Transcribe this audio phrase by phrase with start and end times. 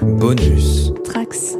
[0.00, 0.92] Bonus.
[1.04, 1.56] Trax.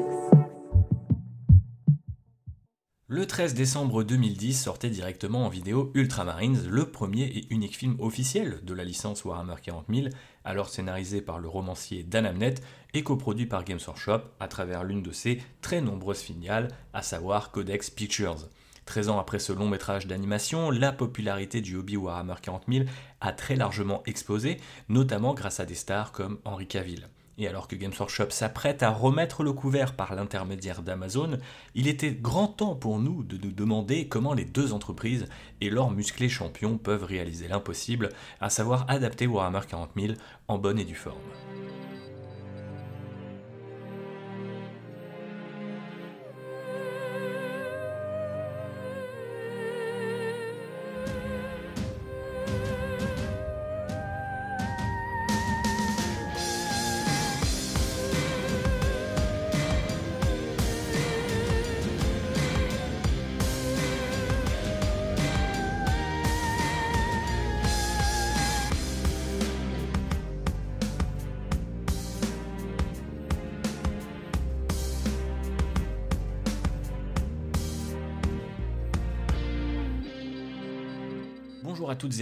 [3.08, 8.60] Le 13 décembre 2010 sortait directement en vidéo Ultramarines, le premier et unique film officiel
[8.62, 10.08] de la licence Warhammer 40 000,
[10.44, 12.62] alors scénarisé par le romancier Dan Amnett
[12.94, 17.50] et coproduit par Games Workshop à travers l'une de ses très nombreuses filiales, à savoir
[17.50, 18.48] Codex Pictures.
[18.86, 22.84] 13 ans après ce long métrage d'animation, la popularité du hobby Warhammer 40 000
[23.20, 24.58] a très largement explosé,
[24.88, 27.08] notamment grâce à des stars comme Henry Cavill.
[27.38, 31.38] Et alors que Games Workshop s'apprête à remettre le couvert par l'intermédiaire d'Amazon,
[31.76, 35.26] il était grand temps pour nous de nous demander comment les deux entreprises
[35.60, 38.08] et leurs musclés champions peuvent réaliser l'impossible,
[38.40, 40.14] à savoir adapter Warhammer 40 000
[40.48, 41.16] en bonne et due forme.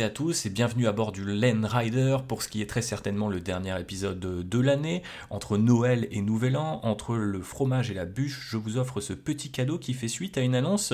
[0.02, 3.28] À tous et bienvenue à bord du Len Rider pour ce qui est très certainement
[3.28, 5.02] le dernier épisode de l'année.
[5.30, 9.14] Entre Noël et Nouvel An, entre le fromage et la bûche, je vous offre ce
[9.14, 10.92] petit cadeau qui fait suite à une annonce,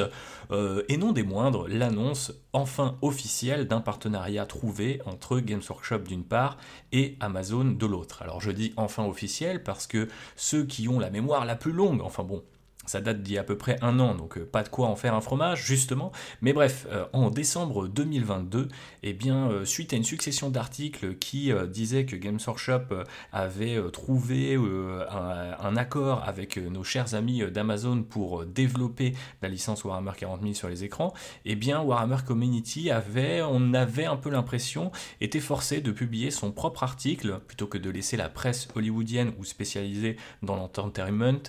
[0.53, 6.25] euh, et non des moindres, l'annonce enfin officielle d'un partenariat trouvé entre Games Workshop d'une
[6.25, 6.57] part
[6.93, 8.23] et Amazon de l'autre.
[8.23, 12.03] Alors je dis enfin officiel parce que ceux qui ont la mémoire la plus longue,
[12.03, 12.43] enfin bon,
[12.87, 14.89] ça date d'il y a à peu près un an, donc euh, pas de quoi
[14.89, 16.13] en faire un fromage, justement.
[16.41, 18.69] Mais bref, euh, en décembre 2022,
[19.03, 24.57] eh bien, euh, suite à une succession d'articles qui disaient que Games Workshop avait trouvé
[24.57, 30.69] un, accord avec nos chers amis d'Amazon pour développer la licence Warhammer 40 000 sur
[30.69, 31.13] les écrans,
[31.45, 36.53] eh bien, Warhammer Community avait, on avait un peu l'impression, été forcé de publier son
[36.53, 41.43] propre article, plutôt que de laisser la presse hollywoodienne ou spécialisée dans l'entertainment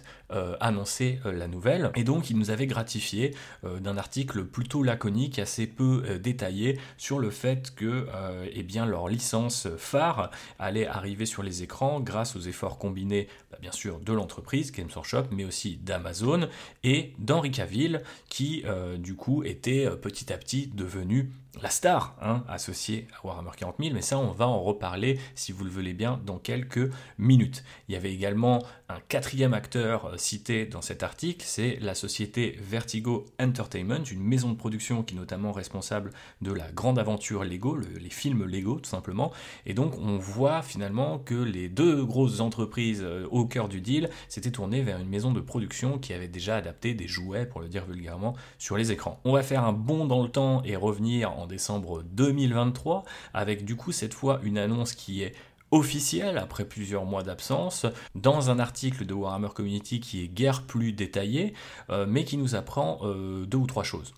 [0.60, 1.92] annoncer la nouvelle.
[1.96, 6.80] Et donc il nous avait gratifié euh, d'un article plutôt laconique, assez peu euh, détaillé,
[6.98, 8.08] sur le fait que
[8.52, 13.58] eh bien, leur licence phare allait arriver sur les écrans grâce aux efforts combinés, bah,
[13.62, 16.48] bien sûr, de l'entreprise Games Workshop, mais aussi d'Amazon
[16.84, 18.64] et d'Henri Cavill, qui
[18.98, 21.32] du coup était petit à petit devenu
[21.62, 25.52] la star hein, associée à Warhammer 40 000, mais ça on va en reparler si
[25.52, 27.64] vous le voulez bien dans quelques minutes.
[27.88, 32.58] Il y avait également un quatrième acteur euh, cité dans cet article, c'est la société
[32.60, 37.78] Vertigo Entertainment, une maison de production qui est notamment responsable de la grande aventure Lego,
[37.78, 39.32] les films Lego tout simplement,
[39.66, 44.10] et donc on voit finalement que les deux grosses entreprises euh, au cœur du deal
[44.28, 47.68] s'étaient tournées vers une maison de production qui avait déjà adapté des jouets, pour le
[47.68, 49.20] dire vulgairement, sur les écrans.
[49.24, 53.76] On va faire un bond dans le temps et revenir en décembre 2023, avec du
[53.76, 55.34] coup cette fois une annonce qui est
[55.72, 60.94] officielle après plusieurs mois d'absence, dans un article de Warhammer Community qui est guère plus
[60.94, 61.54] détaillé,
[61.90, 64.14] euh, mais qui nous apprend euh, deux ou trois choses.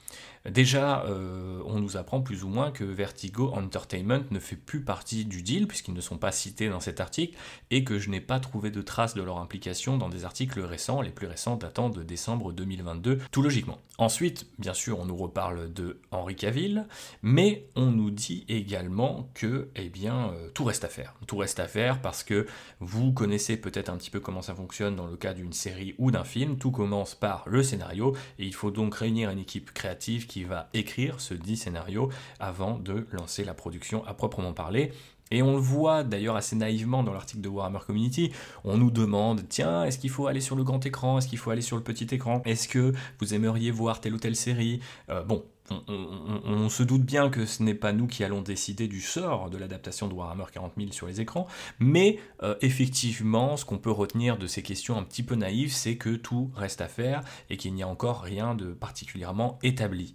[0.50, 5.26] Déjà, euh, on nous apprend plus ou moins que Vertigo Entertainment ne fait plus partie
[5.26, 7.36] du deal, puisqu'ils ne sont pas cités dans cet article,
[7.72, 11.02] et que je n'ai pas trouvé de traces de leur implication dans des articles récents,
[11.02, 13.80] les plus récents datant de décembre 2022, tout logiquement.
[13.98, 16.86] Ensuite, bien sûr, on nous reparle de Henri Cavill,
[17.24, 21.16] mais on nous dit également que, eh bien, euh, tout reste à faire.
[21.28, 22.46] Tout reste à faire parce que
[22.82, 26.12] vous connaissez peut-être un petit peu comment ça fonctionne dans le cas d'une série ou
[26.12, 26.58] d'un film.
[26.58, 30.44] Tout commence par le scénario, et il faut donc réunir une équipe créative qui qui
[30.44, 32.10] va écrire ce dit scénario
[32.42, 34.92] avant de lancer la production à proprement parler.
[35.32, 38.34] Et on le voit d'ailleurs assez naïvement dans l'article de Warhammer Community,
[38.66, 41.52] on nous demande, tiens, est-ce qu'il faut aller sur le grand écran, est-ce qu'il faut
[41.52, 44.82] aller sur le petit écran, est-ce que vous aimeriez voir telle ou telle série?
[45.10, 49.02] Euh, Bon, on, se doute bien que ce n'est pas nous qui allons décider du
[49.02, 51.48] sort de l'adaptation de Warhammer 40 000 sur les écrans,
[51.80, 55.98] mais euh, effectivement, ce qu'on peut retenir de ces questions un petit peu naïves, c'est
[55.98, 60.14] que tout reste à faire et qu'il n'y a encore rien de particulièrement établi.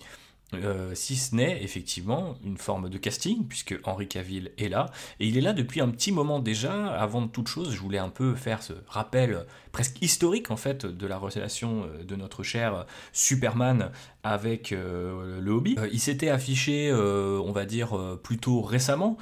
[0.54, 4.86] Euh, si ce n'est effectivement une forme de casting, puisque Henri Cavill est là,
[5.20, 6.88] et il est là depuis un petit moment déjà.
[6.92, 11.06] Avant toute chose, je voulais un peu faire ce rappel presque historique en fait de
[11.06, 13.90] la relation euh, de notre cher Superman
[14.22, 15.76] avec euh, le hobby.
[15.92, 19.16] il s'était affiché, on va dire, plutôt récemment,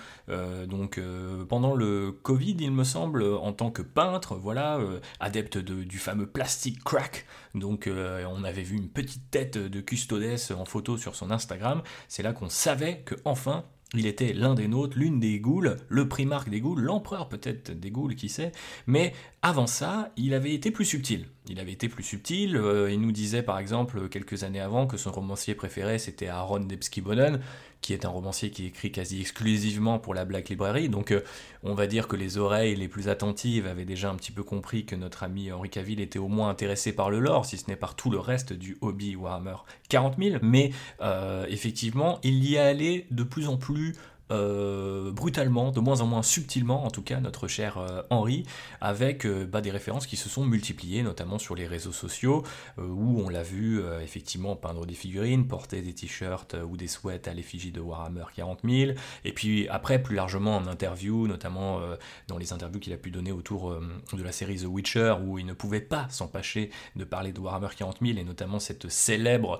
[0.66, 1.00] donc
[1.48, 4.80] pendant le Covid, il me semble, en tant que peintre, voilà,
[5.20, 7.26] adepte du fameux plastic crack.
[7.54, 12.22] Donc on avait vu une petite tête de Custodes en photo sur son Instagram, c'est
[12.24, 16.50] là qu'on savait que enfin il était l'un des nôtres, l'une des Ghouls, le primarque
[16.50, 18.52] des Ghouls, l'empereur peut-être des Ghouls, qui sait.
[18.86, 21.26] Mais avant ça, il avait été plus subtil.
[21.48, 22.56] Il avait été plus subtil.
[22.56, 26.60] Euh, il nous disait par exemple quelques années avant que son romancier préféré c'était Aaron
[26.60, 27.40] Debski-Bonnen,
[27.80, 30.88] qui est un romancier qui écrit quasi exclusivement pour la Black Library.
[30.88, 31.22] Donc euh,
[31.62, 34.84] on va dire que les oreilles les plus attentives avaient déjà un petit peu compris
[34.84, 37.76] que notre ami Henri Cavill était au moins intéressé par le lore, si ce n'est
[37.76, 39.56] par tout le reste du hobby Warhammer
[39.88, 40.38] 40 000.
[40.42, 43.94] Mais euh, effectivement, il y est allé de plus en plus
[44.30, 48.44] euh, brutalement, de moins en moins subtilement en tout cas, notre cher euh, Henri,
[48.80, 52.42] avec euh, bah, des références qui se sont multipliées, notamment sur les réseaux sociaux,
[52.78, 57.34] où on l'a vu effectivement peindre des figurines, porter des t-shirts ou des sweats à
[57.34, 58.92] l'effigie de Warhammer 40 000,
[59.24, 61.80] et puis après plus largement en interview, notamment
[62.28, 63.78] dans les interviews qu'il a pu donner autour
[64.12, 67.68] de la série The Witcher, où il ne pouvait pas s'empêcher de parler de Warhammer
[67.76, 69.58] 40 000, et notamment cette célèbre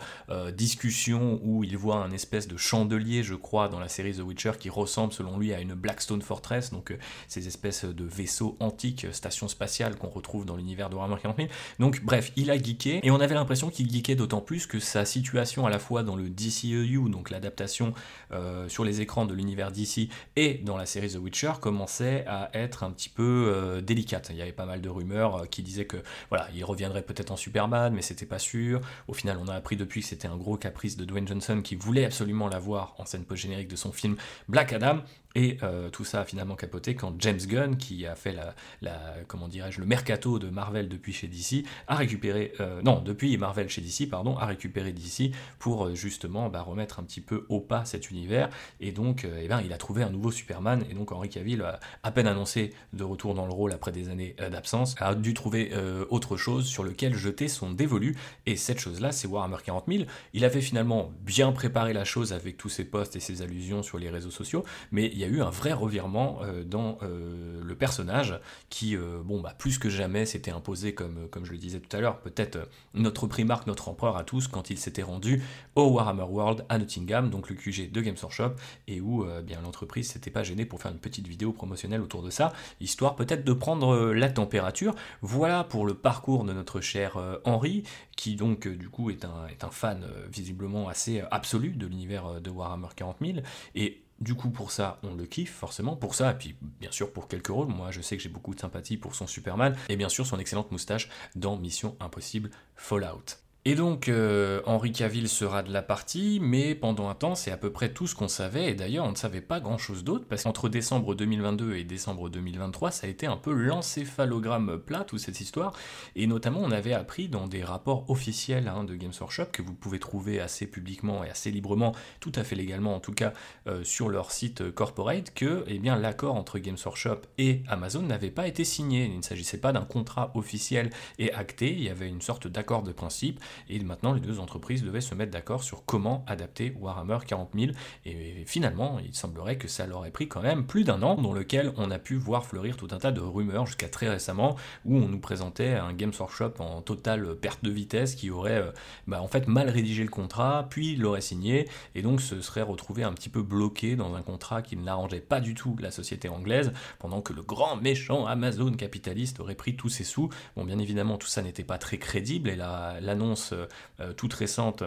[0.53, 4.53] discussion où il voit un espèce de chandelier, je crois, dans la série The Witcher,
[4.58, 9.05] qui ressemble selon lui à une Blackstone Fortress, donc euh, ces espèces de vaisseaux antiques,
[9.05, 11.49] euh, stations spatiales qu'on retrouve dans l'univers de Warhammer 40 000.
[11.78, 15.05] Donc bref, il a geeké, et on avait l'impression qu'il geekait d'autant plus que sa
[15.05, 17.94] situation à la fois dans le DCEU, donc l'adaptation
[18.32, 22.50] euh, sur les écrans de l'univers DC, et dans la série The Witcher, commençait à
[22.55, 24.28] être un petit peu délicate.
[24.31, 27.37] Il y avait pas mal de rumeurs qui disaient que voilà, il reviendrait peut-être en
[27.37, 28.81] Superman, mais c'était pas sûr.
[29.06, 31.75] Au final, on a appris depuis que c'était un gros caprice de Dwayne Johnson qui
[31.75, 34.16] voulait absolument l'avoir en scène post-générique de son film
[34.48, 35.02] Black Adam.
[35.38, 38.35] Et euh, tout ça a finalement capoté quand James Gunn, qui a fait
[38.82, 43.37] la, comment dirais-je, le mercato de Marvel depuis chez DC, a récupéré, euh, non, depuis
[43.38, 45.31] Marvel chez DC, pardon, a récupéré DC
[45.61, 48.50] pour euh, justement bah, remettre un petit peu au pas cet univers.
[48.81, 50.85] Et donc, eh ben, il a trouvé un nouveau Superman.
[50.90, 51.64] Et donc, Henry Cavill,
[52.02, 55.73] à peine annoncé de retour dans le rôle après des années d'absence, a dû trouver
[56.11, 58.17] autre chose sur lequel jeter son dévolu.
[58.46, 60.05] Et cette chose-là, c'est Warhammer 40 000.
[60.32, 63.99] Il avait finalement bien préparé la chose avec tous ses posts et ses allusions sur
[63.99, 67.75] les réseaux sociaux, mais il y a eu un vrai revirement euh, dans euh, le
[67.75, 68.38] personnage
[68.69, 72.00] qui, euh, bon, bah, plus que jamais s'était imposé, comme, je le disais tout à
[72.00, 75.42] l'heure, peut-être notre primarque, notre empereur à tous, quand il s'était rendu
[75.75, 78.54] au Warhammer World à Nottingham, donc le QG de Games Workshop,
[78.86, 82.31] et où bien l'entreprise s'était pas gênée pour faire une petite vidéo promotionnelle autour de
[82.31, 84.94] ça, histoire peut-être de prendre la température.
[85.22, 87.84] Voilà pour le parcours de notre cher Henri,
[88.16, 92.50] qui donc du coup est un, est un fan visiblement assez absolu de l'univers de
[92.50, 93.38] Warhammer 40 000,
[93.74, 97.12] et du coup, pour ça, on le kiffe forcément, pour ça, et puis bien sûr
[97.12, 97.69] pour quelques rôles.
[97.69, 100.38] Moi, je sais que j'ai beaucoup de sympathie pour son Superman, et bien sûr son
[100.38, 103.47] excellente moustache dans Mission Impossible Fallout.
[103.64, 107.58] Et donc, euh, Henri Cavill sera de la partie, mais pendant un temps, c'est à
[107.58, 110.44] peu près tout ce qu'on savait, et d'ailleurs, on ne savait pas grand-chose d'autre, parce
[110.44, 115.40] qu'entre décembre 2022 et décembre 2023, ça a été un peu l'encéphalogramme plat, toute cette
[115.40, 115.75] histoire,
[116.16, 119.75] et notamment, on avait appris dans des rapports officiels hein, de Games Workshop, que vous
[119.75, 123.34] pouvez trouver assez publiquement et assez librement, tout à fait légalement en tout cas,
[123.66, 128.31] euh, sur leur site corporate, que eh bien, l'accord entre Games Workshop et Amazon n'avait
[128.31, 129.05] pas été signé.
[129.05, 130.88] Il ne s'agissait pas d'un contrat officiel
[131.19, 134.82] et acté, il y avait une sorte d'accord de principe, et maintenant, les deux entreprises
[134.82, 137.72] devaient se mettre d'accord sur comment adapter Warhammer 40 000.
[138.04, 141.32] Et finalement, il semblerait que ça leur ait pris quand même plus d'un an, dans
[141.32, 144.96] lequel on a pu voir fleurir tout un tas de rumeurs jusqu'à très récemment, où
[144.96, 148.72] on nous présentait un Games Workshop en totale perte de vitesse qui aurait euh,
[149.06, 153.02] bah, en fait mal rédigé le contrat, puis l'aurait signé, et donc se serait retrouvé
[153.02, 156.28] un petit peu bloqué dans un contrat qui ne l'arrangeait pas du tout la société
[156.28, 160.28] anglaise, pendant que le grand méchant Amazon capitaliste aurait pris tous ses sous.
[160.56, 164.82] Bon, bien évidemment, tout ça n'était pas très crédible, et l'annonce euh, toute récente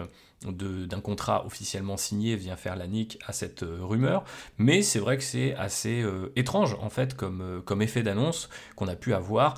[0.50, 4.24] d'un contrat officiellement signé vient faire la nique à cette euh, rumeur,
[4.58, 8.48] mais c'est vrai que c'est assez euh, étrange en fait comme, euh, comme effet d'annonce
[8.76, 9.54] qu'on a pu avoir.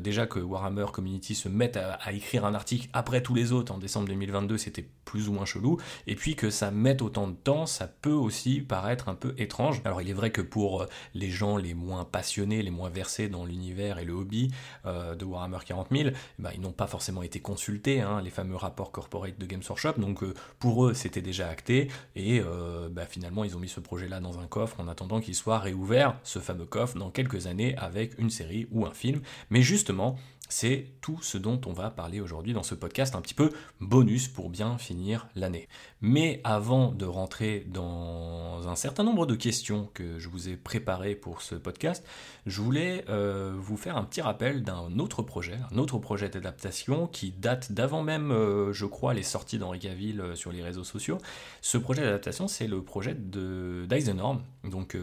[0.00, 3.78] déjà que Warhammer Community se mette à, écrire un article après tous les autres en
[3.78, 7.66] décembre 2022, c'était plus ou moins chelou, et puis que ça mette autant de temps,
[7.66, 9.80] ça peut aussi paraître un peu étrange.
[9.84, 13.44] Alors il est vrai que pour les gens les moins passionnés, les moins versés dans
[13.44, 14.52] l'univers et le hobby
[14.84, 18.56] de Warhammer 40 000, eh ben, ils n'ont pas forcément été consultés, hein, les fameux
[18.56, 20.19] rapports corporate de Games Workshop, donc
[20.58, 24.20] pour eux c'était déjà acté et euh, bah, finalement ils ont mis ce projet là
[24.20, 28.18] dans un coffre en attendant qu'il soit réouvert, ce fameux coffre, dans quelques années avec
[28.18, 29.20] une série ou un film.
[29.50, 30.16] Mais justement,
[30.50, 34.28] c'est tout ce dont on va parler aujourd'hui dans ce podcast, un petit peu bonus
[34.28, 35.68] pour bien finir l'année.
[36.02, 41.14] Mais avant de rentrer dans un certain nombre de questions que je vous ai préparées
[41.14, 42.04] pour ce podcast,
[42.46, 47.06] je voulais euh, vous faire un petit rappel d'un autre projet, un autre projet d'adaptation
[47.06, 50.84] qui date d'avant même, euh, je crois, les sorties d'Henri Cavill euh, sur les réseaux
[50.84, 51.18] sociaux.
[51.60, 54.96] Ce projet d'adaptation, c'est le projet d'Eisenhorn, donc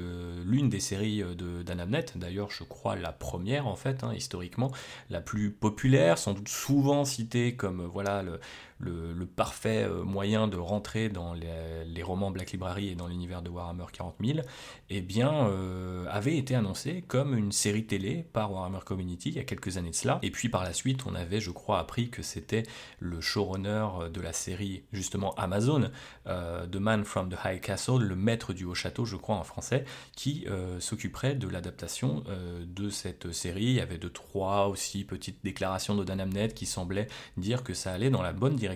[0.45, 1.23] l'une des séries
[1.65, 4.71] d'Anamnet, d'ailleurs je crois la première en fait, hein, historiquement,
[5.09, 8.39] la plus plus populaires, sans doute souvent cités comme voilà le,
[8.79, 13.49] le, parfait euh, moyen de rentrer dans les, romans Black Library et dans l'univers de
[13.49, 14.39] Warhammer 40 000,
[14.89, 19.39] eh bien, euh, avait été annoncé comme une série télé par Warhammer Community il y
[19.39, 20.19] a quelques années de cela.
[20.21, 22.63] Et puis par la suite, on avait, je crois, appris que c'était
[22.99, 25.89] le showrunner de la série, justement Amazon,
[26.27, 29.43] euh, The Man from the High Castle, le maître du haut château, je crois en
[29.43, 29.83] français,
[30.15, 30.45] qui
[30.79, 32.23] s'occuperait de l'adaptation
[32.65, 33.65] de cette série.
[33.65, 37.73] Il y avait deux, trois aussi petites déclarations de Dan Amnett qui semblaient dire que
[37.73, 38.66] ça allait dans la bonne direction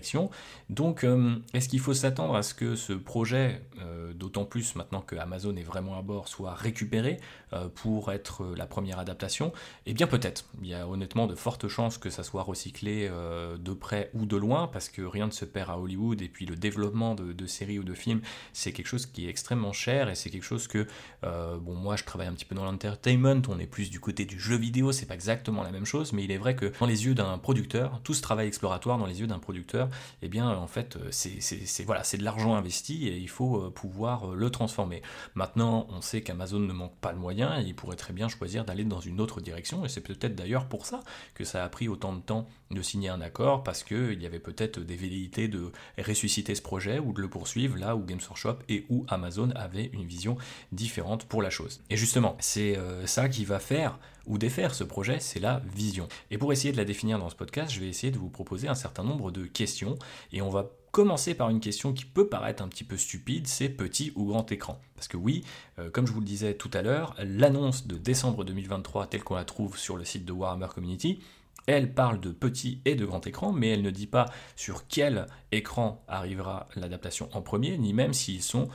[0.69, 5.01] donc, euh, est-ce qu'il faut s'attendre à ce que ce projet, euh, d'autant plus maintenant
[5.01, 7.19] que Amazon est vraiment à bord, soit récupéré
[7.53, 9.51] euh, pour être la première adaptation?
[9.85, 10.45] Eh bien, peut-être.
[10.61, 14.37] Il y a honnêtement de fortes chances que ça soit recyclé de près ou de
[14.37, 17.79] loin, parce que rien ne se perd à Hollywood, et puis le développement de, séries
[17.79, 18.21] ou de films,
[18.53, 20.87] c'est quelque chose qui est extrêmement cher, et c'est quelque chose que,
[21.23, 24.39] bon, moi je travaille un petit peu dans l'entertainment, on est plus du côté du
[24.39, 27.05] jeu vidéo, c'est pas exactement la même chose, mais il est vrai que dans les
[27.05, 29.80] yeux d'un producteur, tout ce travail exploratoire dans les yeux d'un producteur,
[30.21, 34.31] eh bien en fait euh, c'est voilà, de l'argent investi et il faut euh, pouvoir
[34.31, 35.01] euh, le transformer.
[35.35, 38.65] Maintenant, on sait qu'Amazon ne manque pas de moyens et il pourrait très bien choisir
[38.65, 41.01] d'aller dans une autre direction et c'est peut-être d'ailleurs pour ça
[41.33, 44.39] que ça a pris autant de temps de signer un accord parce qu'il y avait
[44.39, 48.59] peut-être des velléités de ressusciter ce projet ou de le poursuivre là où Games Workshop
[48.69, 50.37] et où Amazon avaient une vision
[50.71, 51.81] différente pour la chose.
[51.89, 56.07] Et justement, c'est ça qui va faire ou défaire ce projet, c'est la vision.
[56.29, 58.67] Et pour essayer de la définir dans ce podcast, je vais essayer de vous proposer
[58.67, 59.95] un certain nombre de questions
[60.31, 63.69] et on va commencer par une question qui peut paraître un petit peu stupide, c'est
[63.69, 64.79] petit ou grand écran.
[64.95, 65.43] Parce que oui,
[65.79, 69.35] euh, comme je vous le disais tout à l'heure, l'annonce de décembre 2023 telle qu'on
[69.35, 71.19] la trouve sur le site de Warhammer Community,
[71.67, 74.25] elle parle de petit et de grand écran, mais elle ne dit pas
[74.55, 78.67] sur quel écran arrivera l'adaptation en premier, ni même s'ils sont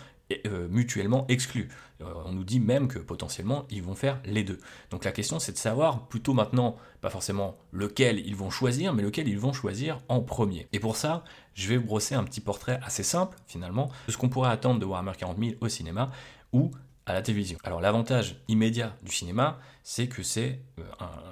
[0.71, 1.69] mutuellement exclus.
[2.03, 4.61] Euh, on nous dit même que potentiellement ils vont faire les deux.
[4.91, 9.03] Donc la question c'est de savoir plutôt maintenant, pas forcément lequel ils vont choisir, mais
[9.03, 10.69] lequel ils vont choisir en premier.
[10.73, 14.29] Et pour ça, je vais brosser un petit portrait assez simple finalement de ce qu'on
[14.29, 16.11] pourrait attendre de Warhammer 40 000 au cinéma
[16.53, 16.71] ou
[17.07, 17.57] à la télévision.
[17.65, 20.83] Alors l'avantage immédiat du cinéma, c'est que c'est euh,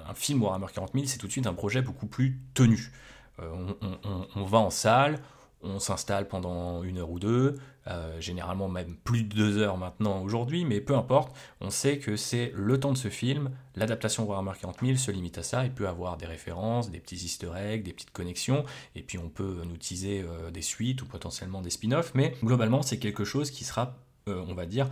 [0.07, 2.91] un, film Warhammer 40 000, c'est tout de suite un projet beaucoup plus tenu.
[3.37, 5.19] on va en salle,
[5.65, 7.57] on s'installe pendant une heure ou deux,
[7.87, 12.15] euh, généralement même plus de deux heures maintenant aujourd'hui, mais peu importe, on sait que
[12.15, 15.71] c'est le temps de ce film, l'adaptation Warhammer 40 000 se limite à ça, il
[15.71, 18.63] peut avoir des références, des petits easter eggs, des petites connexions,
[18.95, 22.81] et puis on peut nous teaser euh, des suites ou potentiellement des spin-offs, mais globalement
[22.81, 24.89] c'est quelque chose qui sera, euh, on va dire,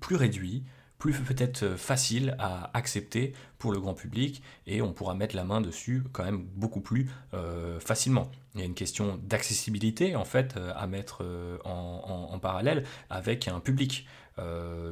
[0.00, 0.64] plus réduit,
[1.02, 5.42] plus peut-être euh, facile à accepter pour le grand public et on pourra mettre la
[5.42, 8.30] main dessus quand même beaucoup plus euh, facilement.
[8.54, 11.24] Il y a une question d'accessibilité en fait euh, à mettre
[11.64, 14.06] en, parallèle avec un public.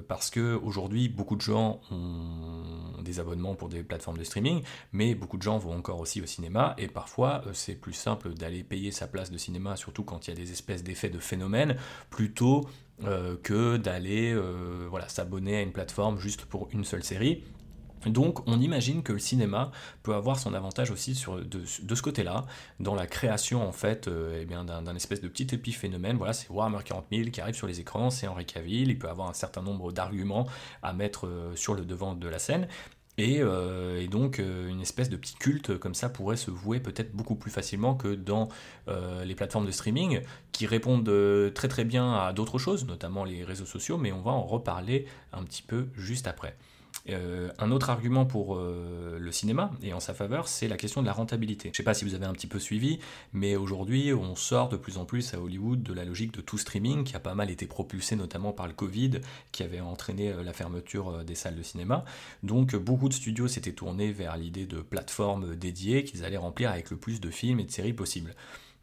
[0.09, 4.63] parce que aujourd'hui beaucoup de gens ont des abonnements pour des plateformes de streaming,
[4.93, 8.63] mais beaucoup de gens vont encore aussi au cinéma et parfois c'est plus simple d'aller
[8.65, 11.77] payer sa place de cinéma, surtout quand il y a des espèces d'effets de phénomènes,
[12.11, 12.69] plutôt
[13.05, 17.45] euh, que d'aller euh, voilà, s'abonner à une plateforme juste pour une seule série.
[18.07, 19.71] Donc on imagine que le cinéma
[20.03, 22.47] peut avoir son avantage aussi de, ce côté-là,
[22.79, 26.17] dans la création en fait euh, eh d'un, espèce de petit épiphénomène.
[26.17, 29.09] Voilà, c'est Warhammer 40 000 qui arrive sur les écrans, c'est Henri Cavill, il peut
[29.09, 30.47] avoir un certain nombre d'arguments
[30.83, 32.69] à mettre sur le devant de la scène.
[33.21, 37.13] Euh, et, donc euh, une espèce de petit culte comme ça pourrait se vouer peut-être
[37.13, 38.49] beaucoup plus facilement que dans
[38.89, 40.21] euh, les plateformes de streaming
[40.53, 41.11] qui répondent
[41.55, 45.07] très très bien à d'autres choses, notamment les réseaux sociaux, mais on va en reparler
[45.33, 46.57] un petit peu juste après.
[47.13, 51.01] Euh, un autre argument pour euh, le cinéma et en sa faveur, c'est la question
[51.01, 51.69] de la rentabilité.
[51.69, 52.99] Je ne sais pas si vous avez un petit peu suivi,
[53.33, 56.59] mais aujourd'hui, on sort de plus en plus à Hollywood de la logique de tout
[56.59, 59.21] streaming qui a pas mal été propulsé notamment par le Covid,
[59.53, 62.05] qui avait entraîné euh, la fermeture des salles de cinéma.
[62.43, 66.91] Donc, beaucoup de studios s'étaient tournés vers l'idée de plateformes dédiées qu'ils allaient remplir avec
[66.91, 68.35] le plus de films et de séries possibles.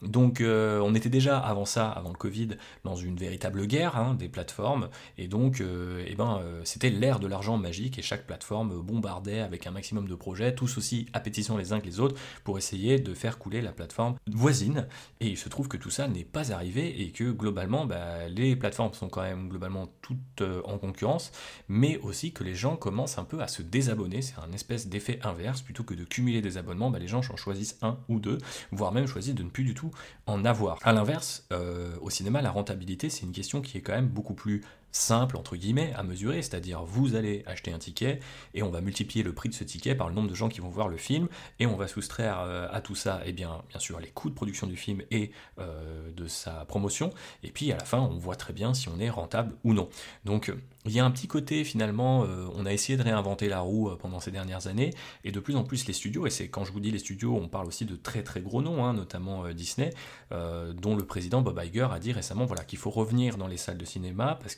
[0.04, 2.50] Donc euh, on était déjà avant ça, avant le Covid,
[2.84, 7.20] dans une véritable guerre hein, des plateformes, et donc euh, eh ben, euh, c'était l'ère
[7.20, 11.58] de l'argent magique, et chaque plateforme bombardait avec un maximum de projets, tous aussi appétissants
[11.58, 14.88] les uns que les autres, pour essayer de faire couler la plateforme voisine,
[15.20, 18.56] et il se trouve que tout ça n'est pas arrivé, et que globalement, bah, les
[18.56, 21.32] plateformes sont quand même globalement toutes en concurrence,
[21.70, 25.20] mais aussi que les gens commencent un peu à se désabonner, c'est un espèce d'effet
[25.24, 28.38] inverse, plutôt que de cumuler des abonnements, bah, les gens en choisissent un ou deux,
[28.72, 29.87] voire même choisissent de ne plus du tout
[30.26, 30.80] en avoir.
[30.84, 34.34] A l'inverse, euh, au cinéma, la rentabilité, c'est une question qui est quand même beaucoup
[34.34, 38.20] plus simple, entre guillemets, à mesurer, c'est-à-dire vous allez acheter un ticket
[38.54, 40.60] et on va multiplier le prix de ce ticket par le nombre de gens qui
[40.60, 41.28] vont voir le film
[41.60, 44.30] et on va soustraire euh, à tout ça, et eh bien, bien sûr, les coûts
[44.30, 47.12] de production du film et euh, de sa promotion,
[47.44, 49.90] et puis à la fin, on voit très bien si on est rentable ou non.
[50.26, 50.52] Donc,
[50.86, 53.92] il y a un petit côté finalement, euh, on a essayé de réinventer la roue
[53.98, 56.72] pendant ces dernières années, et de plus en plus les studios, et c'est quand je
[56.72, 59.92] vous dis les studios, on parle aussi de très très gros noms, hein, notamment Disney,
[60.32, 63.78] dont le président Bob Iger a dit récemment voilà, qu'il faut revenir dans les salles
[63.78, 64.56] de cinéma parce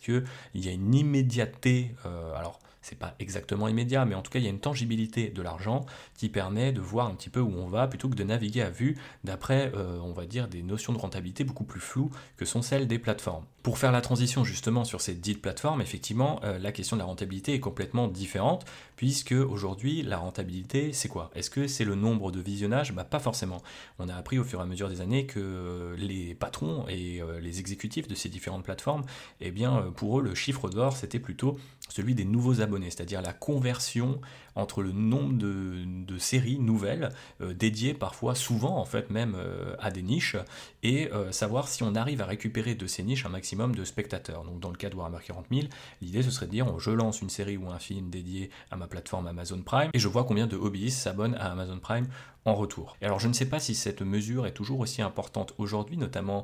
[0.52, 1.96] qu'il y a une immédiateté,
[2.36, 5.42] alors c'est pas exactement immédiat, mais en tout cas il y a une tangibilité de
[5.42, 5.86] l'argent
[6.18, 8.70] qui permet de voir un petit peu où on va plutôt que de naviguer à
[8.70, 12.62] vue d'après, euh, on va dire, des notions de rentabilité beaucoup plus floues que sont
[12.62, 13.46] celles des plateformes.
[13.64, 17.06] Pour faire la transition justement sur ces dites plateformes, effectivement, euh, la question de la
[17.06, 21.30] rentabilité est complètement différente, puisque aujourd'hui, la rentabilité, c'est quoi?
[21.36, 22.94] Est-ce que c'est le nombre de visionnages?
[22.94, 23.62] Bah, Pas forcément.
[24.00, 27.40] On a appris au fur et à mesure des années que les patrons et euh,
[27.40, 29.04] les exécutifs de ces différentes plateformes,
[29.42, 31.58] eh bien, pour eux, le chiffre d'or, c'était plutôt
[31.90, 34.22] celui des nouveaux abonnés, c'est-à-dire la conversion
[34.56, 37.10] entre le nombre de, séries nouvelles
[37.42, 40.36] euh, dédiées parfois, souvent en fait même euh, à des niches,
[40.84, 44.44] et euh, savoir si on arrive à récupérer de ces niches un maximum de spectateurs.
[44.44, 45.68] Donc dans le cas de Warhammer 40 000,
[46.02, 48.88] l'idée ce serait de dire je lance une série ou un film dédié à ma
[48.88, 52.08] plateforme Amazon Prime, et je vois combien de hobbyistes s'abonnent à Amazon Prime
[52.44, 52.98] en retour.
[53.02, 56.44] Et alors je ne sais pas si cette mesure est toujours aussi importante aujourd'hui, notamment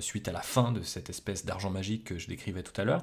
[0.00, 3.02] suite à la fin de cette espèce d'argent magique que je décrivais tout à l'heure.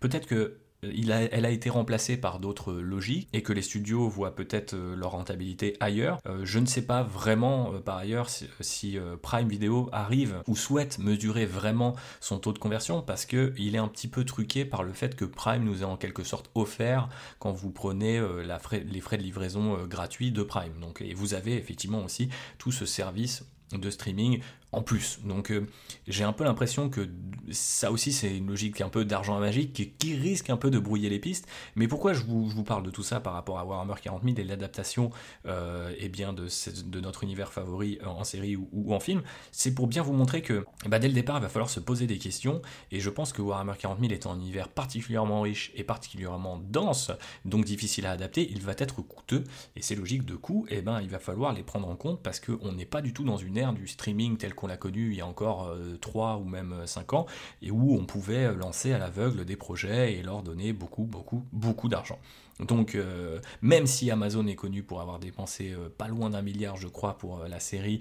[0.00, 4.74] Peut-être que elle a été remplacée par d'autres logiques et que les studios voient peut-être
[4.74, 6.18] euh, leur rentabilité ailleurs.
[6.26, 10.98] Euh, je ne sais pas vraiment euh, par ailleurs si, Prime Video arrive ou souhaite
[10.98, 14.92] mesurer vraiment son taux de conversion parce qu'il est un petit peu truqué par le
[14.92, 19.22] fait que Prime nous a en quelque sorte offert quand vous prenez les frais de
[19.22, 20.80] livraison gratuits de Prime.
[20.80, 22.28] Donc, et vous avez effectivement aussi
[22.58, 24.40] tout ce service de streaming
[24.72, 25.20] en plus.
[25.24, 25.66] Donc euh,
[26.06, 27.08] j'ai un peu l'impression que
[27.50, 31.08] ça aussi c'est une logique un peu d'argent magique qui, risque un peu de brouiller
[31.08, 31.46] les pistes.
[31.76, 34.44] Mais pourquoi je vous, parle de tout ça par rapport à Warhammer 40 000 et
[34.44, 35.10] l'adaptation
[35.46, 36.48] euh, eh bien de,
[37.00, 39.22] notre univers favori en série ou, en film?
[39.52, 42.06] C'est pour bien vous montrer que ben, dès le départ il va falloir se poser
[42.06, 42.62] des questions.
[42.90, 47.10] Et je pense que Warhammer 40 000 étant un univers particulièrement riche et particulièrement dense,
[47.44, 49.44] donc difficile à adapter, il va être coûteux.
[49.74, 52.40] Et c'est logique de coût, eh ben il va falloir les prendre en compte parce
[52.40, 55.20] qu'on n'est pas du tout dans une du streaming tel qu'on l'a connu il y
[55.20, 57.26] a encore 3 euh, ou même 5 ans,
[57.62, 61.88] et où on pouvait lancer à l'aveugle des projets et leur donner beaucoup, beaucoup, beaucoup
[61.88, 62.18] d'argent.
[62.60, 66.76] Donc, euh, même si Amazon est connu pour avoir dépensé euh, pas loin d'un milliard,
[66.76, 68.00] je crois, pour euh, la série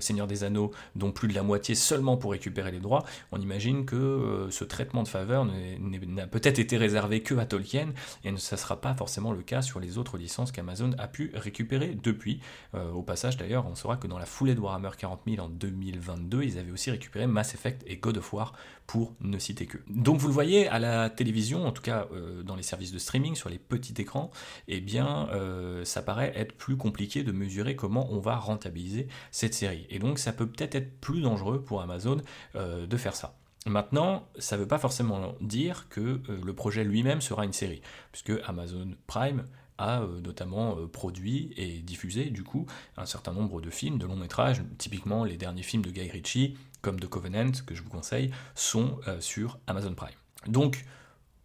[0.00, 3.84] Seigneur des Anneaux, dont plus de la moitié seulement pour récupérer les droits, on imagine
[3.84, 7.88] que ce traitement de faveur n'a peut-être été réservé que à Tolkien,
[8.24, 11.32] et ça ne sera pas forcément le cas sur les autres licences qu'Amazon a pu
[11.34, 12.40] récupérer depuis.
[12.74, 16.42] au passage, d'ailleurs, on saura que dans la foulée de Warhammer 40 000 en 2022,
[16.42, 18.52] ils avaient aussi récupéré Mass Effect et God of War,
[18.86, 19.78] pour ne citer que.
[19.88, 22.08] Donc, vous le voyez, à la télévision, en tout cas
[22.44, 24.30] dans les services de streaming, sur les petit écran,
[24.68, 29.54] eh bien, euh, ça paraît être plus compliqué de mesurer comment on va rentabiliser cette
[29.54, 29.86] série.
[29.90, 32.18] Et donc, ça peut peut-être être plus dangereux pour Amazon
[32.54, 33.38] euh, de faire ça.
[33.66, 37.80] Maintenant, ça ne veut pas forcément dire que euh, le projet lui-même sera une série,
[38.10, 39.44] puisque Amazon Prime
[39.78, 42.66] a notamment produit et diffusé du coup
[42.96, 46.56] un certain nombre de films, de longs métrages, typiquement les derniers films de Guy Ritchie,
[46.82, 50.10] comme The Covenant, que je vous conseille, sont sur Amazon Prime.
[50.46, 50.84] Donc,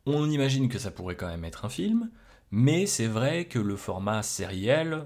[0.06, 2.10] on imagine que ça pourrait quand même être un film,
[2.52, 5.06] mais c'est vrai que le format sériel,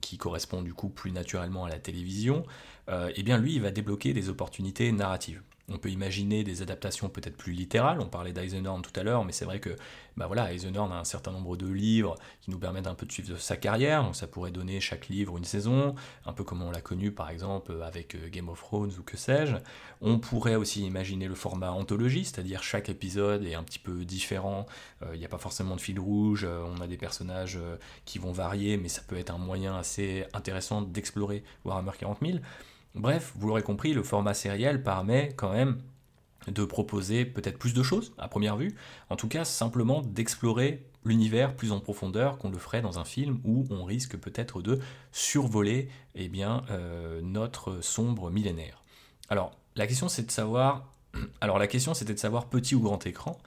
[0.00, 2.44] qui correspond du coup plus naturellement à la télévision,
[2.88, 5.42] euh, eh bien lui, il va débloquer des opportunités narratives.
[5.70, 8.00] On peut imaginer des adaptations peut-être plus littérales.
[8.00, 9.76] On parlait d'Eisenhorn tout à l'heure, mais c'est vrai que
[10.16, 13.12] bah voilà, Eisenhorn a un certain nombre de livres qui nous permettent un peu de
[13.12, 14.02] suivre sa carrière.
[14.02, 15.94] Donc ça pourrait donner chaque livre une saison,
[16.26, 19.16] un peu comme on l'a connu par exemple avec euh, Game of Thrones ou que
[19.16, 19.56] sais-je.
[20.00, 24.66] On pourrait aussi imaginer le format anthologie, c'est-à-dire chaque épisode est un petit peu différent.
[25.02, 26.44] Euh, il n'y a pas forcément de fil rouge.
[26.44, 27.58] Euh, on a des personnages
[28.04, 32.38] qui vont varier, mais ça peut être un moyen assez intéressant d'explorer Warhammer 40 000.
[32.94, 35.78] Bref, vous l'aurez compris, le format sériel permet quand même
[36.48, 38.74] de proposer peut-être plus de choses à première vue,
[39.10, 43.40] en tout cas simplement d'explorer l'univers plus en profondeur qu'on le ferait dans un film
[43.44, 44.80] où on risque peut-être de
[45.12, 48.82] survoler eh bien, euh, notre sombre millénaire.
[49.28, 50.90] Alors la question c'est de savoir
[51.40, 53.38] alors la question c'était de savoir petit ou grand écran.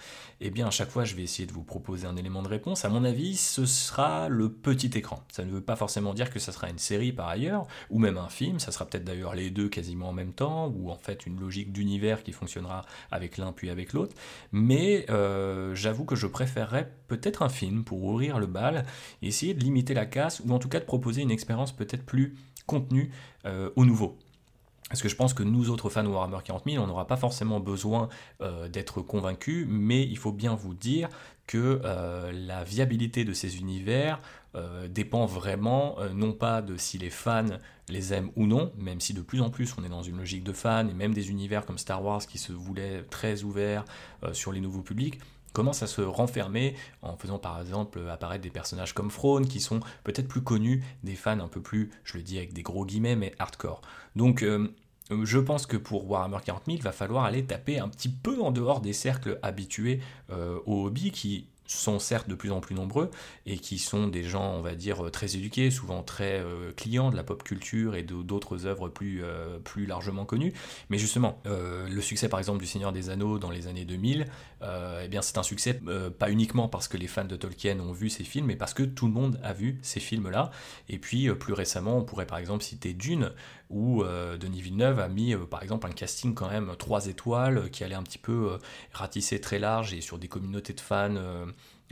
[0.41, 2.85] Eh bien à chaque fois je vais essayer de vous proposer un élément de réponse.
[2.85, 5.23] À mon avis ce sera le petit écran.
[5.31, 8.17] Ça ne veut pas forcément dire que ça sera une série par ailleurs, ou même
[8.17, 8.59] un film.
[8.59, 11.71] Ça sera peut-être d'ailleurs les deux quasiment en même temps, ou en fait une logique
[11.71, 14.15] d'univers qui fonctionnera avec l'un puis avec l'autre.
[14.51, 18.85] Mais euh, j'avoue que je préférerais peut-être un film pour ouvrir le bal,
[19.21, 22.35] essayer de limiter la casse, ou en tout cas de proposer une expérience peut-être plus
[22.65, 23.11] contenue
[23.45, 24.17] euh, au nouveau.
[24.93, 27.17] Parce que je pense que nous autres fans de Warhammer 40 000, on n'aura pas
[27.17, 28.09] forcément besoin
[28.43, 31.09] euh, d'être convaincus, mais il faut bien vous dire
[31.47, 34.21] que euh, la viabilité de ces univers
[34.53, 37.57] euh, dépend vraiment non pas de si les fans
[37.89, 40.43] les aiment ou non, même si de plus en plus on est dans une logique
[40.43, 43.85] de fans, et même des univers comme Star Wars qui se voulaient très ouverts
[44.31, 45.19] sur les nouveaux publics,
[45.53, 49.79] commencent à se renfermer en faisant par exemple apparaître des personnages comme Throne qui sont
[50.03, 53.15] peut-être plus connus des fans un peu plus, je le dis avec des gros guillemets,
[53.15, 53.81] mais hardcore.
[54.15, 54.43] Donc
[55.11, 58.41] je pense que pour Warhammer 40 000, il va falloir aller taper un petit peu
[58.41, 59.99] en dehors des cercles habitués
[60.31, 63.09] euh, au hobby qui sont certes de plus en plus nombreux
[63.45, 67.15] et qui sont des gens, on va dire, très éduqués, souvent très euh, clients de
[67.15, 70.53] la pop culture et d'autres œuvres plus, euh, largement connues.
[70.89, 74.27] Mais justement, euh, le succès par exemple du Seigneur des Anneaux dans les années 2000,
[75.01, 75.77] eh bien c'est un succès
[76.17, 78.83] pas uniquement parce que les fans de Tolkien ont vu ces films, mais parce que
[78.83, 80.51] tout le monde a vu ces films-là.
[80.87, 83.33] Et puis plus récemment, on pourrait par exemple citer Dune,
[83.69, 87.95] où Denis Villeneuve a mis par exemple un casting quand même 3 étoiles qui allait
[87.95, 88.59] un petit peu
[88.91, 91.15] ratisser très large et sur des communautés de fans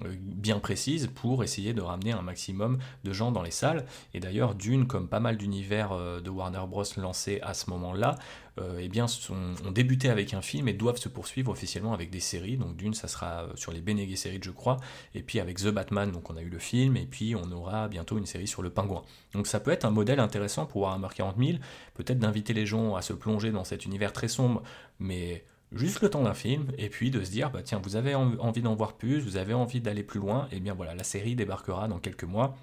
[0.06, 3.86] euh, bien précise pour essayer de ramener un maximum de gens dans les salles.
[4.14, 6.84] Et d'ailleurs, Dune, comme pas mal d'univers euh, de Warner Bros.
[6.98, 8.16] lancés à ce moment-là,
[8.60, 12.20] euh, eh bien, ont débuté avec un film et doivent se poursuivre officiellement avec des
[12.20, 12.58] séries.
[12.58, 14.78] Donc Dune, ça sera sur les Bene séries, je crois.
[15.16, 17.88] Et puis avec The Batman, donc on a eu le film, et puis on aura
[17.88, 19.04] bientôt une série sur le pingouin.
[19.34, 21.58] Donc ça peut être un modèle intéressant pour Warhammer 40 000,
[21.94, 24.64] peut-être d'inviter les gens à se plonger dans cet univers très sombre,
[25.00, 28.16] mais juste le temps d'un film, et puis de se dire, bah tiens, vous avez
[28.16, 31.36] envie d'en voir plus, vous avez envie d'aller plus loin, et bien voilà, la série
[31.36, 32.58] débarquera dans quelques mois.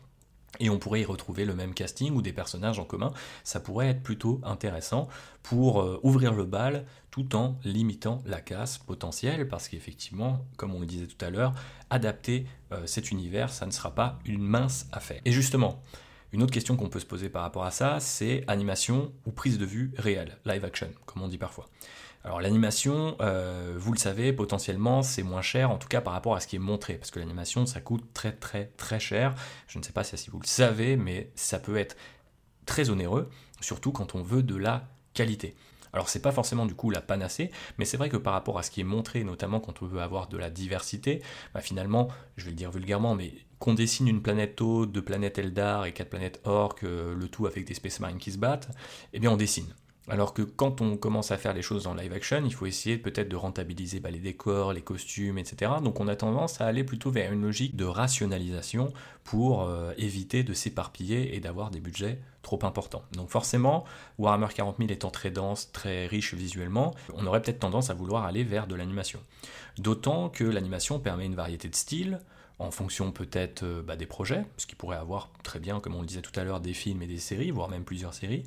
[0.61, 3.13] Et on pourrait y retrouver le même casting ou des personnages en commun.
[3.45, 5.09] Ça pourrait être plutôt intéressant
[5.43, 10.81] pour euh, ouvrir le bal tout en limitant la casse potentielle, parce qu'effectivement, comme on
[10.81, 11.55] le disait tout à l'heure,
[11.91, 15.21] adapter euh, cet univers, ça ne sera pas une mince affaire.
[15.25, 15.83] Et justement,
[16.33, 19.59] une autre question qu'on peut se poser par rapport à ça, c'est animation ou prise
[19.59, 21.69] de vue réelle, live action, comme on dit parfois.
[22.25, 26.35] Alors l'animation, euh, vous le savez, potentiellement c'est moins cher, en tout cas par rapport
[26.35, 29.35] à ce qui est montré, parce que l'animation ça coûte très très très cher.
[29.67, 31.97] Je ne sais pas si vous le savez, mais ça peut être
[32.67, 35.55] très onéreux, surtout quand on veut de la qualité.
[35.93, 38.63] Alors c'est pas forcément du coup la panacée, mais c'est vrai que par rapport à
[38.63, 41.23] ce qui est montré, notamment quand on veut avoir de la diversité,
[41.55, 45.39] bah, finalement, je vais le dire vulgairement, mais qu'on dessine une planète Tau, deux planètes
[45.39, 48.69] Eldar et quatre planètes Orc, euh, le tout avec des Space Marines qui se battent,
[49.13, 49.75] eh bien on dessine.
[50.11, 52.97] Alors que quand on commence à faire les choses en live action, il faut essayer
[52.97, 55.73] peut-être de rentabiliser bah, les décors, les costumes, etc.
[55.83, 58.93] Donc on a tendance à aller plutôt vers une logique de rationalisation
[59.25, 63.03] pour euh, éviter de s'éparpiller et d'avoir des budgets trop importants.
[63.13, 63.85] Donc forcément,
[64.19, 68.25] Warhammer 40 000 étant très dense, très riche visuellement, on aurait peut-être tendance à vouloir
[68.25, 69.21] aller vers de l'animation.
[69.77, 72.21] D'autant que l'animation permet une variété de styles,
[72.59, 76.01] en fonction peut-être euh, bah, des projets, ce qui pourrait avoir très bien, comme on
[76.01, 78.45] le disait tout à l'heure, des films et des séries, voire même plusieurs séries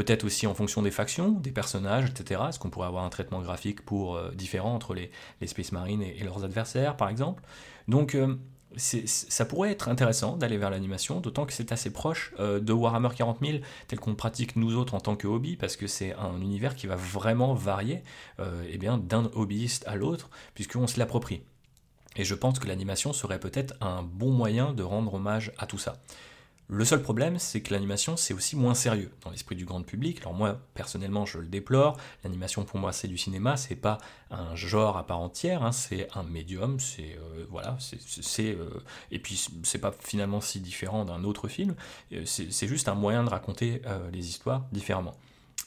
[0.00, 2.40] peut-être aussi en fonction des factions, des personnages, etc.
[2.48, 5.10] Est-ce qu'on pourrait avoir un traitement graphique pour euh, différent entre les,
[5.46, 7.42] Space Marines et, leurs adversaires, par exemple?
[7.86, 8.38] Donc, euh,
[8.76, 13.10] ça pourrait être intéressant d'aller vers l'animation, d'autant que c'est assez proche euh, de Warhammer
[13.14, 13.58] 40 000,
[13.88, 16.86] tel qu'on pratique nous autres en tant que hobby, parce que c'est un univers qui
[16.86, 18.02] va vraiment varier
[18.70, 21.42] eh bien, d'un hobbyiste à l'autre, puisqu'on se l'approprie.
[22.16, 25.78] Et je pense que l'animation serait peut-être un bon moyen de rendre hommage à tout
[25.78, 25.98] ça.
[26.72, 30.20] Le seul problème, c'est que l'animation, c'est aussi moins sérieux dans l'esprit du grand public.
[30.20, 31.96] Alors moi, personnellement, je le déplore.
[32.22, 33.56] L'animation, pour moi, c'est du cinéma.
[33.56, 33.98] C'est pas
[34.30, 35.64] un genre à part entière.
[35.64, 35.72] Hein.
[35.72, 36.78] c'est un médium.
[36.78, 37.76] C'est euh, voilà.
[38.38, 38.70] Euh,
[39.10, 41.74] et puis c'est pas finalement si différent d'un autre film.
[42.12, 45.16] Euh, c'est juste un moyen de raconter les histoires différemment.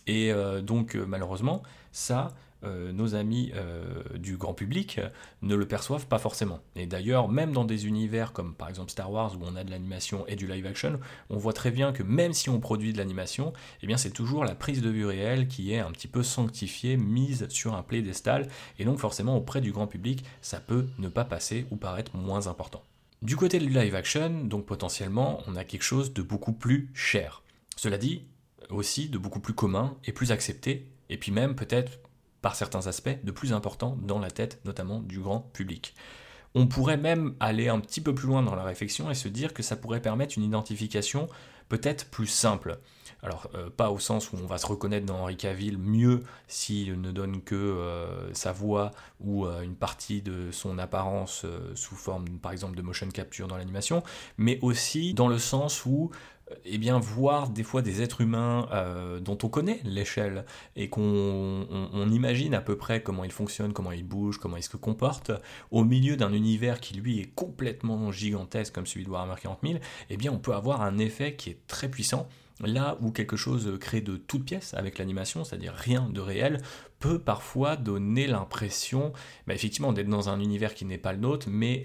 [0.08, 5.00] Et donc malheureusement, ça, nos amis euh, du grand public
[5.42, 6.60] ne le perçoivent pas forcément.
[6.76, 9.72] Et d'ailleurs, même dans des univers comme par exemple Star Wars où on a de
[9.72, 11.00] l'animation et du live action,
[11.30, 14.46] on voit très bien que même si on produit de l'animation, eh bien c'est toujours
[14.46, 18.48] la prise de vue réelle qui est un petit peu sanctifiée, mise sur un piédestal,
[18.80, 22.48] et donc forcément auprès du grand public, ça peut ne pas passer ou paraître moins
[22.48, 22.84] important.
[23.22, 27.42] Du côté du live action, donc potentiellement, on a quelque chose de beaucoup plus cher.
[27.78, 28.24] Cela dit,
[28.70, 32.00] aussi de beaucoup plus commun et plus accepté, et puis même peut-être
[32.44, 35.96] par certains aspects, de plus important dans la tête notamment du grand public.
[36.54, 39.56] On pourrait même aller un petit peu plus loin dans la réflexion et se dire
[39.56, 41.28] que ça pourrait permettre une identification
[41.70, 42.78] peut-être plus simple.
[43.24, 47.00] Alors, euh, pas au sens où on va se reconnaître dans Henri Cavill mieux s'il
[47.00, 52.28] ne donne que euh, sa voix ou euh, une partie de son apparence sous forme,
[52.40, 54.04] par exemple, de motion capture dans l'animation,
[54.38, 56.12] mais aussi dans le sens où
[56.66, 62.10] eh bien, voir des fois des êtres humains euh, dont on connaît l'échelle et qu'on
[62.12, 65.32] imagine à peu près comment ils fonctionnent, comment ils bougent, comment ils se comportent,
[65.72, 69.80] au milieu d'un univers qui lui est complètement gigantesque comme celui de Warhammer 40 000,
[70.10, 72.28] eh bien, on peut avoir un effet qui est très puissant
[72.66, 76.62] Là où quelque chose créé de toute pièce avec l'animation, c'est-à-dire rien de réel,
[77.00, 79.12] peut parfois donner l'impression,
[79.46, 81.84] bah, effectivement, d'être dans un univers qui n'est pas le nôtre, mais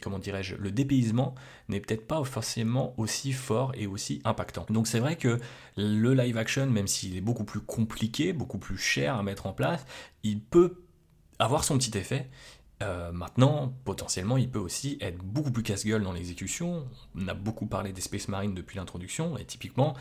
[0.00, 1.34] comment dirais-je, le dépaysement
[1.68, 4.64] n'est peut-être pas forcément aussi fort et aussi impactant.
[4.70, 5.38] Donc c'est vrai que
[5.76, 9.52] le live action, même s'il est beaucoup plus compliqué, beaucoup plus cher à mettre en
[9.52, 9.84] place,
[10.22, 10.82] il peut
[11.38, 12.30] avoir son petit effet.
[12.82, 16.86] Euh, maintenant, potentiellement, il peut aussi être beaucoup plus casse-gueule dans l'exécution.
[17.14, 19.94] On a beaucoup parlé des Space Marines depuis l'introduction, et typiquement,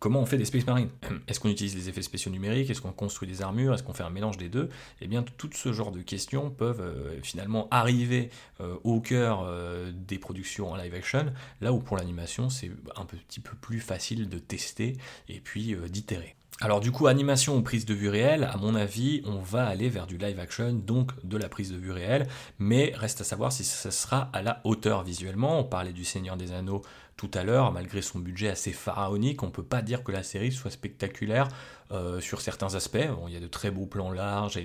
[0.00, 0.90] comment on fait des Space Marines?
[1.28, 2.68] Est-ce qu'on utilise des effets spéciaux numériques?
[2.68, 3.74] Est-ce qu'on construit des armures?
[3.74, 4.70] Est-ce qu'on fait un mélange des deux?
[5.00, 9.46] Eh bien, tout ce genre de questions peuvent euh, finalement arriver euh, au cœur
[9.92, 14.28] des productions en live action, là où pour l'animation, c'est un petit peu plus facile
[14.28, 14.96] de tester
[15.28, 16.34] et puis d'itérer.
[16.62, 19.88] Alors du coup, animation ou prise de vue réelle, à mon avis, on va aller
[19.88, 23.50] vers du live action, donc de la prise de vue réelle, mais reste à savoir
[23.50, 25.60] si ça sera à la hauteur visuellement.
[25.60, 26.82] On parlait du Seigneur des Anneaux
[27.20, 30.22] tout à l'heure, malgré son budget assez pharaonique, on ne peut pas dire que la
[30.22, 31.48] série soit spectaculaire
[31.92, 33.08] euh, sur certains aspects.
[33.26, 34.64] il y a de très beaux plans larges et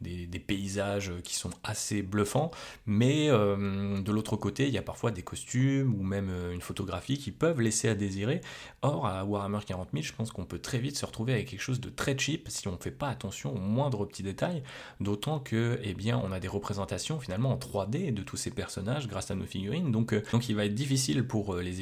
[0.00, 2.52] des, paysages qui sont assez bluffants,
[2.86, 6.60] mais euh, de l'autre côté, il y a parfois des costumes ou même euh, une
[6.60, 8.40] photographie qui peuvent laisser à désirer.
[8.82, 11.60] Or, à Warhammer 40 000, je pense qu'on peut très vite se retrouver avec quelque
[11.60, 14.62] chose de très cheap si on ne fait pas attention aux moindres petits détails,
[15.00, 19.08] d'autant que, eh bien, on a des représentations finalement en 3D de tous ces personnages
[19.08, 21.81] grâce à nos figurines, donc, donc il va être difficile pour les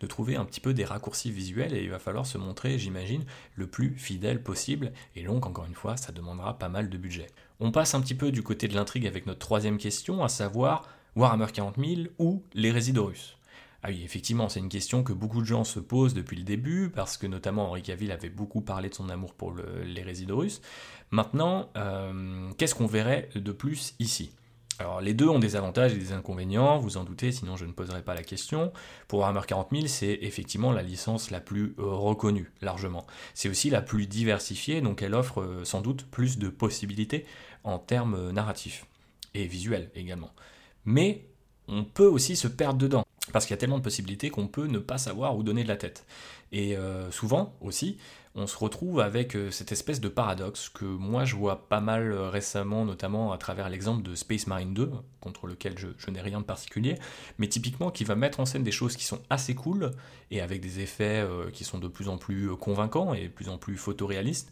[0.00, 3.24] de trouver un petit peu des raccourcis visuels et il va falloir se montrer, j'imagine,
[3.56, 4.92] le plus fidèle possible.
[5.16, 7.28] Et donc, encore une fois, ça demandera pas mal de budget.
[7.60, 10.88] On passe un petit peu du côté de l'intrigue avec notre troisième question, à savoir
[11.16, 13.36] Warhammer 40 000 ou les Résidorus.
[13.84, 16.88] Ah oui, effectivement, c'est une question que beaucoup de gens se posent depuis le début,
[16.88, 20.60] parce que notamment Henri Cavill avait beaucoup parlé de son amour pour les Résidorus.
[21.10, 24.30] Maintenant, euh, qu'est-ce qu'on verrait de plus ici?
[24.82, 27.72] Alors les deux ont des avantages et des inconvénients, vous en doutez, sinon je ne
[27.72, 28.72] poserai pas la question.
[29.06, 33.06] Pour Warhammer 40 000, c'est effectivement la licence la plus euh, reconnue, largement.
[33.32, 37.24] C'est aussi la plus diversifiée, donc elle offre euh, sans doute plus de possibilités
[37.62, 38.86] en termes euh, narratifs
[39.34, 40.32] et visuels également.
[40.84, 41.26] Mais
[41.68, 44.66] on peut aussi se perdre dedans, parce qu'il y a tellement de possibilités qu'on peut
[44.66, 46.04] ne pas savoir où donner de la tête.
[46.50, 46.76] Et
[47.10, 47.96] souvent aussi,
[48.34, 52.12] on se retrouve avec euh, cette espèce de paradoxe que moi je vois pas mal
[52.12, 54.90] euh, récemment, notamment à travers l'exemple de Space Marine 2,
[55.20, 56.98] contre lequel je, n'ai rien de particulier,
[57.38, 59.90] mais typiquement qui va mettre en scène des choses qui sont assez cool
[60.30, 63.50] et avec des effets euh, qui sont de plus en plus convaincants et de plus
[63.50, 64.50] en plus photoréalistes.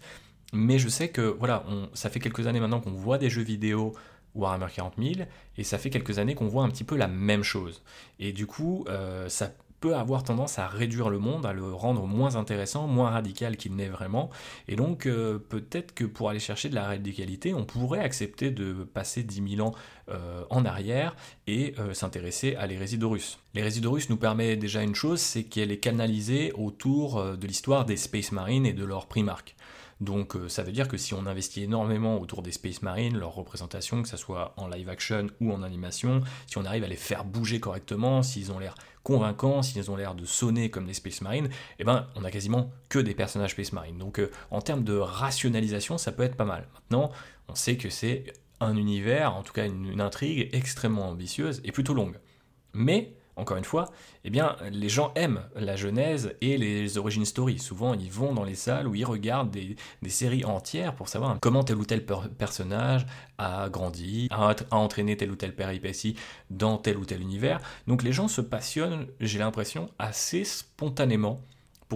[0.53, 1.64] Mais je sais que voilà,
[1.95, 3.95] ça fait quelques années maintenant qu'on voit des jeux vidéo
[4.35, 5.12] Warhammer 40 000
[5.57, 7.83] et ça fait quelques années qu'on voit un petit peu la même chose.
[8.19, 8.85] Et du coup,
[9.29, 13.57] ça peut avoir tendance à réduire le monde, à le rendre moins intéressant, moins radical
[13.57, 14.31] qu'il n'est vraiment.
[14.69, 18.85] Et donc euh, peut-être que pour aller chercher de la radicalité, on pourrait accepter de
[18.85, 19.75] passer 10 000 ans
[20.09, 21.16] euh, en arrière
[21.47, 22.99] et euh, s'intéresser à l'hérésie
[23.55, 27.97] Les russes nous permet déjà une chose, c'est qu'elle est canalisée autour de l'histoire des
[27.97, 29.57] Space Marines et de leur primarque.
[30.01, 34.03] Donc ça veut dire que si on investit énormément autour des Space Marines, leur représentation,
[34.03, 37.25] que ce soit en live action ou en animation, si on arrive à les faire
[37.25, 41.51] bouger correctement, s'ils ont l'air convaincants, s'ils ont l'air de sonner comme des Space Marines,
[41.79, 43.99] eh ben, on a quasiment que des personnages Space Marines.
[43.99, 46.67] Donc euh, en termes de rationalisation, ça peut être pas mal.
[46.75, 47.11] Maintenant,
[47.49, 51.95] on sait que c'est un univers, en tout cas une intrigue extrêmement ambitieuse et plutôt
[51.95, 52.19] longue.
[52.73, 53.90] Mais encore une fois,
[54.24, 57.59] eh bien, les gens aiment la genèse et les origines story.
[57.59, 59.76] Souvent, ils vont dans les salles où ils regardent des,
[60.09, 63.07] séries entières pour savoir comment tel ou tel personnage
[63.38, 66.16] a grandi, a, a, entraîné tel ou tel péripétie
[66.50, 67.61] dans tel ou tel univers.
[67.87, 71.40] Donc les gens se passionnent, j'ai l'impression, assez spontanément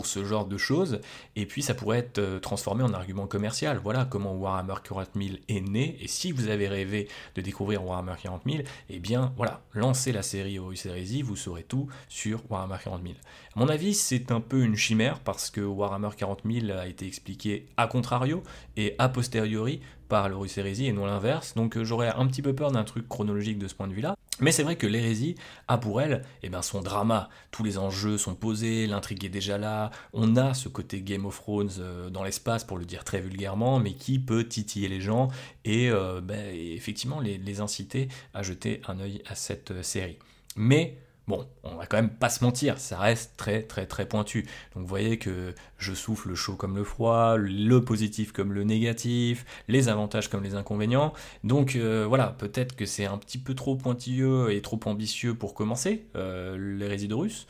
[0.03, 1.01] ce genre de choses,
[1.37, 3.79] et puis ça pourrait être euh, transformé en argument commercial.
[3.83, 8.15] Voilà comment Warhammer 40 000 est né, et si vous avez rêvé de découvrir Warhammer
[8.21, 12.77] 40 000, eh bien voilà, lancez la série Horus Heresy, vous saurez tout sur Warhammer
[12.83, 13.15] 40 000.
[13.55, 17.07] À mon avis, c'est un peu une chimère, parce que Warhammer 40 000 a été
[17.07, 18.43] expliqué a contrario,
[18.77, 22.55] et a posteriori par l'Horus Heresy et non l'inverse, donc euh, j'aurais un petit peu
[22.55, 24.17] peur d'un truc chronologique de ce point de vue-là.
[24.41, 25.37] Mais c'est vrai que l'hérésie
[25.69, 27.29] a pour elle eh ben, son drama.
[27.53, 29.91] Tous les enjeux sont posés, l'intrigue est déjà là.
[30.13, 33.79] On a ce côté Game of Thrones euh, dans l'espace, pour le dire très vulgairement,
[33.79, 35.29] mais qui peut titiller les gens
[35.65, 40.19] et euh, ben, effectivement les, les, inciter à jeter un œil à cette série.
[40.57, 44.43] Mais Bon, on va quand même pas se mentir, ça reste très très très pointu.
[44.75, 48.63] Donc vous voyez que je souffle le chaud comme le froid, le positif comme le
[48.63, 51.15] négatif, les avantages comme les inconvénients.
[51.43, 55.55] Donc euh, voilà, peut-être que c'est un petit peu trop pointilleux et trop ambitieux pour
[55.55, 57.47] commencer, euh, les résidus russes,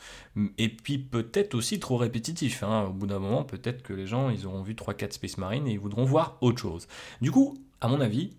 [0.57, 2.63] et puis peut-être aussi trop répétitif.
[2.63, 2.85] Hein.
[2.89, 5.71] Au bout d'un moment, peut-être que les gens, ils auront vu 3-4 Space Marines et
[5.71, 6.87] ils voudront voir autre chose.
[7.19, 8.31] Du coup, à mon avis,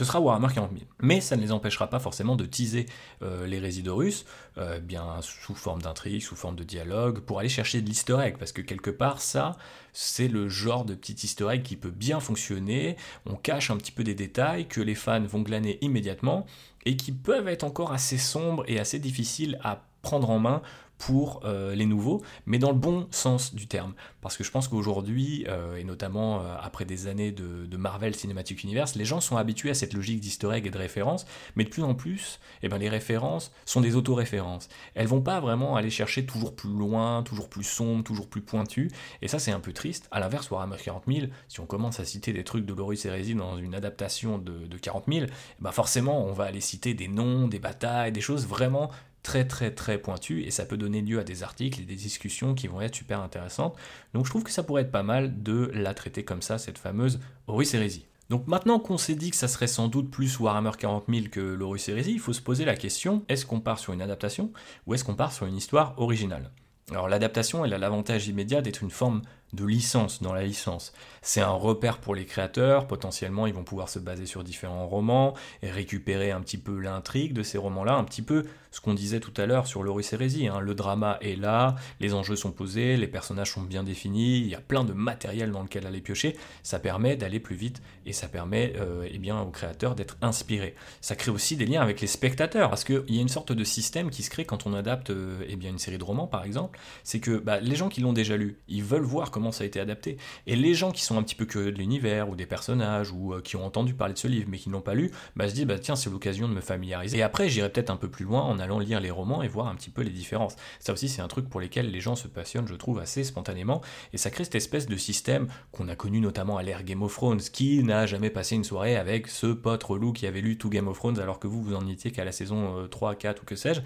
[0.00, 0.84] ce sera Warhammer 40 000.
[1.02, 2.86] Mais ça ne les empêchera pas forcément de teaser
[3.20, 4.24] euh, les résidus
[4.56, 8.38] euh, bien sous forme d'intrigue, sous forme de dialogue, pour aller chercher de l'easter egg,
[8.38, 9.58] parce que quelque part, ça,
[9.92, 12.96] c'est le genre de petit easter egg qui peut bien fonctionner.
[13.26, 16.46] On cache un petit peu des détails que les fans vont glaner immédiatement
[16.86, 20.62] et qui peuvent être encore assez sombres et assez difficiles à prendre en main
[21.00, 23.94] pour euh, les nouveaux, mais dans le bon sens du terme.
[24.20, 28.62] Parce que je pense qu'aujourd'hui, euh, et notamment euh, après des années de, Marvel Cinematic
[28.62, 31.24] Universe, les gens sont habitués à cette logique d'easter et de référence,
[31.56, 34.68] mais de plus en plus, eh ben, les références sont des autoréférences.
[34.94, 38.90] Elles vont pas vraiment aller chercher toujours plus loin, toujours plus sombre, toujours plus pointu,
[39.22, 40.06] et ça c'est un peu triste.
[40.10, 43.34] À l'inverse, Warhammer 40 000, si on commence à citer des trucs de Loris Hérésie
[43.34, 45.30] dans une adaptation de, de 40 000, eh
[45.62, 48.90] ben forcément on va aller citer des noms, des batailles, des choses vraiment
[49.22, 52.54] très très très pointu et ça peut donner lieu à des articles et des discussions
[52.54, 53.76] qui vont être super intéressantes.
[54.14, 56.78] Donc je trouve que ça pourrait être pas mal de la traiter comme ça, cette
[56.78, 58.06] fameuse Horus Hérésie.
[58.30, 61.40] Donc maintenant qu'on s'est dit que ça serait sans doute plus Warhammer 40 000 que
[61.40, 64.52] l'Horus Hérésie, il faut se poser la question, est-ce qu'on part sur une adaptation
[64.86, 66.50] ou est-ce qu'on part sur une histoire originale?
[66.90, 70.92] Alors l'adaptation, elle a l'avantage immédiat d'être une forme de licence dans la licence.
[71.22, 75.34] C'est un repère pour les créateurs, potentiellement ils vont pouvoir se baser sur différents romans
[75.62, 79.20] et récupérer un petit peu l'intrigue de ces romans-là, un petit peu ce qu'on disait
[79.20, 80.46] tout à l'heure sur Loris Hérésie.
[80.46, 80.60] Hein.
[80.60, 84.54] Le drama est là, les enjeux sont posés, les personnages sont bien définis, il y
[84.54, 88.28] a plein de matériel dans lequel aller piocher, ça permet d'aller plus vite et ça
[88.28, 90.74] permet euh, eh bien, aux créateurs d'être inspirés.
[91.00, 93.64] Ça crée aussi des liens avec les spectateurs, parce qu'il y a une sorte de
[93.64, 96.44] système qui se crée quand on adapte euh, eh bien, une série de romans par
[96.44, 99.64] exemple, c'est que bah, les gens qui l'ont déjà lu, ils veulent voir comment ça
[99.64, 100.16] a été adapté.
[100.46, 103.34] Et les gens qui sont un petit peu curieux de l'univers ou des personnages ou
[103.34, 105.54] euh, qui ont entendu parler de ce livre mais qui n'ont pas lu, bah, se
[105.54, 107.18] disent bah tiens c'est l'occasion de me familiariser.
[107.18, 109.66] Et après j'irai peut-être un peu plus loin en allant lire les romans et voir
[109.66, 110.56] un petit peu les différences.
[110.78, 113.80] Ça aussi c'est un truc pour lesquels les gens se passionnent je trouve assez spontanément
[114.12, 117.14] et ça crée cette espèce de système qu'on a connu notamment à l'ère Game of
[117.14, 117.40] Thrones.
[117.40, 120.88] Qui n'a jamais passé une soirée avec ce pote relou qui avait lu tout Game
[120.88, 123.44] of Thrones alors que vous vous en étiez qu'à la saison 3, euh, 4 ou
[123.44, 123.80] que sais-je.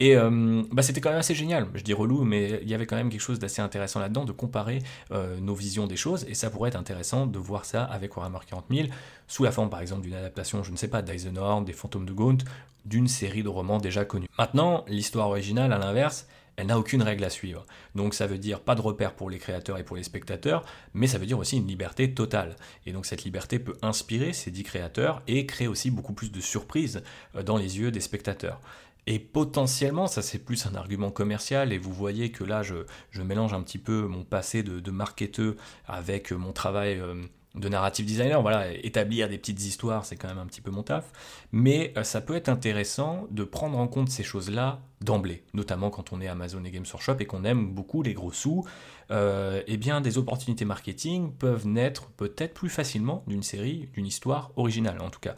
[0.00, 1.68] Et euh, bah, c'était quand même assez génial.
[1.74, 4.32] Je dis relou mais il y avait quand même quelque chose d'assez intéressant là-dedans de
[4.32, 4.80] comparer
[5.10, 8.40] euh, nos visions des choses, et ça pourrait être intéressant de voir ça avec Warhammer
[8.48, 8.88] 40 000,
[9.26, 12.12] sous la forme par exemple d'une adaptation, je ne sais pas, d'Eisenhorn, des Fantômes de
[12.12, 12.38] Gaunt,
[12.84, 14.28] d'une série de romans déjà connus.
[14.38, 16.26] Maintenant, l'histoire originale, à l'inverse,
[16.58, 17.64] elle n'a aucune règle à suivre.
[17.94, 21.06] Donc ça veut dire pas de repère pour les créateurs et pour les spectateurs, mais
[21.06, 22.56] ça veut dire aussi une liberté totale.
[22.84, 26.40] Et donc cette liberté peut inspirer ces dix créateurs et créer aussi beaucoup plus de
[26.40, 27.02] surprises
[27.36, 28.60] euh, dans les yeux des spectateurs.
[29.10, 33.54] Et potentiellement, ça c'est plus un argument commercial, et vous voyez que là, je, mélange
[33.54, 35.54] un petit peu mon passé de, de marketeur
[35.86, 37.14] avec mon travail euh,
[37.54, 38.42] de narrative designer.
[38.42, 41.10] Voilà, établir des petites histoires, c'est quand même un petit peu mon taf.
[41.52, 46.12] Mais euh, ça peut être intéressant de prendre en compte ces choses-là d'emblée, notamment quand
[46.12, 48.66] on est Amazon et Games Workshop et qu'on aime beaucoup les gros sous.
[49.10, 54.52] Euh, eh bien, des opportunités marketing peuvent naître peut-être plus facilement d'une série, d'une histoire
[54.56, 55.34] originale en tout cas.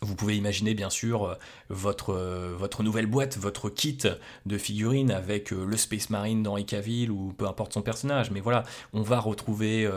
[0.00, 1.34] Vous pouvez imaginer bien sûr euh,
[1.70, 3.98] votre, euh, votre nouvelle boîte, votre kit
[4.46, 8.38] de figurines avec euh, le Space Marine d'Henri Cavill ou peu importe son personnage, mais
[8.38, 9.88] voilà, on va retrouver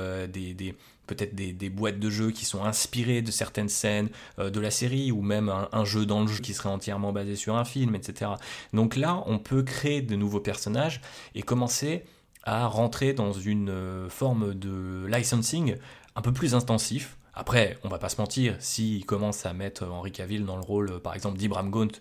[1.05, 5.21] peut-être des, boîtes de jeux qui sont inspirées de certaines scènes de la série ou
[5.21, 8.31] même un, jeu dans le jeu qui serait entièrement basé sur un film, etc.
[8.73, 11.01] Donc là, on peut créer de nouveaux personnages
[11.35, 12.03] et commencer
[12.43, 15.75] à rentrer dans une forme de licensing
[16.15, 20.11] un peu plus intensif après, on va pas se mentir, s'ils commencent à mettre Henri
[20.11, 21.91] Cavill dans le rôle, par exemple, d'Ibram Gaunt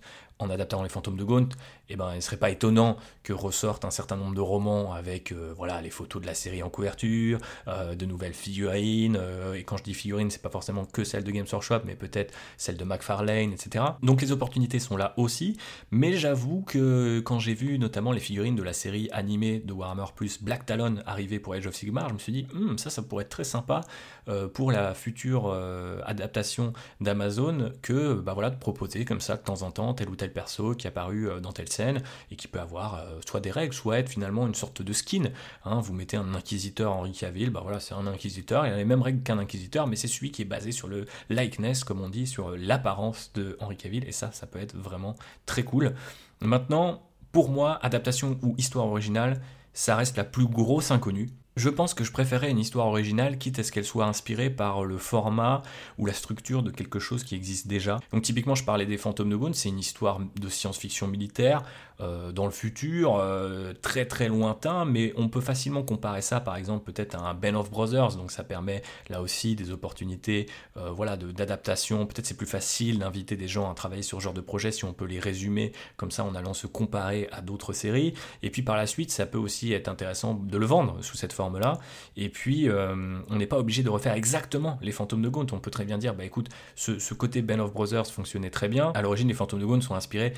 [0.40, 1.48] en adaptant les fantômes de Gaunt,
[1.90, 5.32] eh ben, il ne serait pas étonnant que ressortent un certain nombre de romans avec
[5.32, 9.64] euh, voilà, les photos de la série en couverture, euh, de nouvelles figurines, euh, et
[9.64, 12.76] quand je dis figurines, c'est pas forcément que celles de Games Workshop, mais peut-être celles
[12.76, 13.84] de McFarlane, etc.
[14.02, 15.56] Donc les opportunités sont là aussi,
[15.90, 20.06] mais j'avoue que quand j'ai vu notamment les figurines de la série animée de Warhammer
[20.14, 23.02] Plus Black Talon arriver pour Age of Sigmar, je me suis dit, hmm, ça, ça
[23.02, 23.82] pourrait être très sympa
[24.54, 25.52] pour la future
[26.04, 30.14] adaptation d'Amazon que bah, voilà, de proposer comme ça de temps en temps tel ou
[30.14, 31.68] tel perso qui est apparu dans telle
[32.30, 35.24] et qui peut avoir euh, soit des règles, soit être finalement une sorte de skin.
[35.64, 35.80] Hein.
[35.80, 39.22] vous mettez un inquisiteur Henri Cavill, bah c'est un inquisiteur, il a les mêmes règles
[39.22, 42.56] qu'un inquisiteur, mais c'est celui qui est basé sur le likeness, comme on dit, sur
[42.56, 45.14] l'apparence de Henri Cavill, et ça, ça peut être vraiment
[45.46, 45.94] très cool.
[46.40, 49.40] Maintenant, pour moi, adaptation ou histoire originale,
[49.72, 51.30] ça reste la plus grosse inconnue.
[51.60, 54.82] Je pense que je préférais une histoire originale, quitte à ce qu'elle soit inspirée par
[54.82, 55.60] le format
[55.98, 58.00] ou la structure de quelque chose qui existe déjà.
[58.14, 61.62] Donc typiquement, je parlais des Fantômes de Gaunt, c'est une histoire de science-fiction militaire
[62.00, 66.56] euh, dans le futur, euh, très très lointain, mais on peut facilement comparer ça, par
[66.56, 68.16] exemple, peut-être à un Ben of Brothers.
[68.16, 70.46] Donc ça permet là aussi des opportunités,
[70.78, 70.94] euh,
[71.34, 72.06] d'adaptation.
[72.06, 74.86] Peut-être c'est plus facile d'inviter des gens à travailler sur ce genre de projet si
[74.86, 78.14] on peut les résumer comme ça en allant se comparer à d'autres séries.
[78.42, 81.34] Et puis par la suite, ça peut aussi être intéressant de le vendre sous cette
[81.34, 81.78] forme forme-là.
[82.16, 85.46] Et puis, on n'est pas obligé de refaire exactement les fantômes de Gaunt.
[85.52, 88.92] On peut très bien dire, bah écoute, ce, côté Band of Brothers fonctionnait très bien.
[88.94, 90.32] À l'origine, les fantômes de Gaunt sont inspirés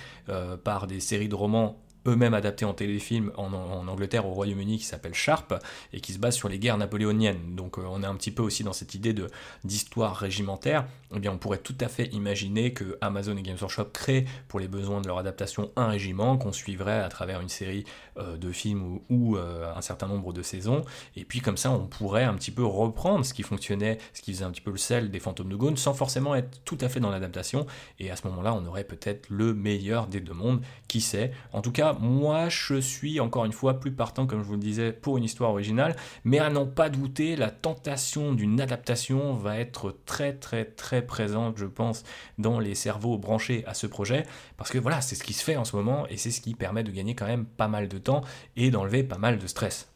[0.64, 3.52] par des séries de romans eux-mêmes adaptés en téléfilm en,
[3.88, 5.54] Angleterre, au Royaume-Uni, qui s'appelle Sharp,
[5.92, 7.54] et qui se base sur les guerres napoléoniennes.
[7.54, 9.28] Donc euh, on est un petit peu aussi dans cette idée de,
[9.64, 10.86] d'histoire régimentaire.
[11.14, 14.60] Eh bien, on pourrait tout à fait imaginer que Amazon et Games Workshop créent, pour
[14.60, 17.84] les besoins de leur adaptation, un régiment qu'on suivrait à travers une série
[18.18, 20.82] euh, de films ou, euh, un certain nombre de saisons.
[21.16, 24.32] Et puis comme ça, on pourrait un petit peu reprendre ce qui fonctionnait, ce qui
[24.32, 26.88] faisait un petit peu le sel des Fantômes de Gaunt, sans forcément être tout à
[26.88, 27.66] fait dans l'adaptation.
[27.98, 31.32] Et à ce moment-là, on aurait peut-être le meilleur des deux mondes, qui sait?
[31.52, 34.60] En tout cas, moi je suis encore une fois plus partant, comme je vous le
[34.60, 39.58] disais, pour une histoire originale, mais à n'en pas douter, la tentation d'une adaptation va
[39.58, 42.04] être très très très présente, je pense,
[42.38, 44.24] dans les cerveaux branchés à ce projet,
[44.56, 46.54] parce que voilà, c'est ce qui se fait en ce moment et c'est ce qui
[46.54, 48.22] permet de gagner quand même pas mal de temps
[48.56, 49.91] et d'enlever pas mal de stress.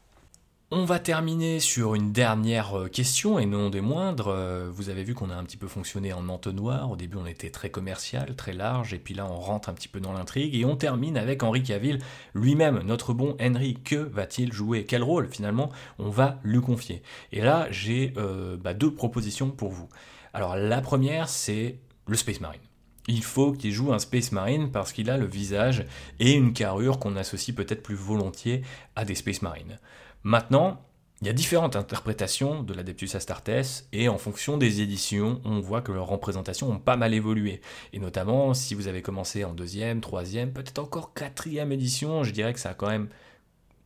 [0.72, 4.26] On va terminer sur une dernière euh, question et non des moindres.
[4.26, 6.90] Euh, vous avez vu qu'on a un petit peu fonctionné en entonnoir.
[6.90, 9.86] Au début, on était très commercial, très large, et puis là, on rentre un petit
[9.86, 12.00] peu dans l'intrigue et on termine avec Henri Cavill
[12.34, 13.74] lui-même, notre bon Henry.
[13.74, 14.84] Que va-t-il jouer?
[14.84, 17.00] Quel rôle finalement on va lui confier?
[17.30, 19.88] Et là, j'ai euh, bah, deux propositions pour vous.
[20.34, 22.60] Alors, la première, c'est le Space Marine.
[23.06, 25.86] Il faut qu'il joue un Space Marine parce qu'il a le visage
[26.18, 28.62] et une carrure qu'on associe peut-être plus volontiers
[28.96, 29.78] à des Space Marines.
[30.26, 30.82] Maintenant,
[31.20, 35.82] il y a différentes interprétations de l'Adeptus Astartes et en fonction des éditions, on voit
[35.82, 37.60] que leurs représentations ont pas mal évolué.
[37.92, 42.52] Et notamment, si vous avez commencé en deuxième, troisième, peut-être encore quatrième édition, je dirais
[42.52, 43.08] que ça a quand même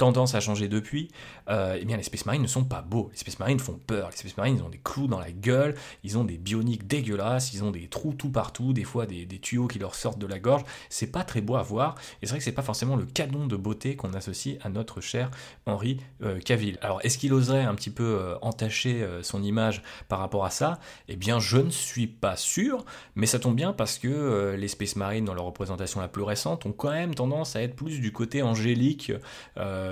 [0.00, 1.08] tendance à changer depuis,
[1.50, 3.10] euh, eh bien les Space Marines ne sont pas beaux.
[3.12, 4.08] Les Space Marines font peur.
[4.10, 5.74] Les Space Marines, ont des clous dans la gueule,
[6.04, 9.68] ils ont des bioniques dégueulasses, ils ont des trous tout partout, des fois des, tuyaux
[9.68, 10.62] qui leur sortent de la gorge.
[10.88, 11.96] C'est pas très beau à voir.
[12.22, 15.02] Et c'est vrai que c'est pas forcément le canon de beauté qu'on associe à notre
[15.02, 15.30] cher
[15.66, 16.38] Henri euh.
[16.80, 20.78] Alors, est-ce qu'il oserait un petit peu euh, entacher son image par rapport à ça?
[21.08, 24.96] Eh bien, je ne suis pas sûr, mais ça tombe bien parce que les Space
[24.96, 28.12] Marines, dans leur représentation la plus récente, ont quand même tendance à être plus du
[28.12, 29.12] côté angélique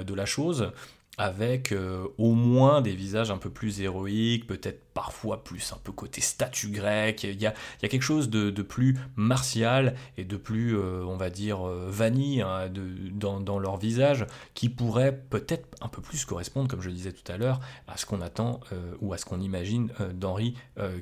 [0.04, 0.72] de la chose
[1.18, 5.90] avec euh, au moins des visages un peu plus héroïques, peut-être parfois plus un peu
[5.90, 7.24] côté statue grecque.
[7.24, 11.04] Il y a, il y a quelque chose de, plus martial et de plus, euh,
[11.04, 12.70] on va dire, euh, vanille hein,
[13.12, 17.36] dans, leur visage qui pourrait peut-être un peu plus correspondre, comme je disais tout à
[17.36, 18.60] l'heure, à ce qu'on attend
[19.00, 20.54] ou à ce qu'on imagine d'Henri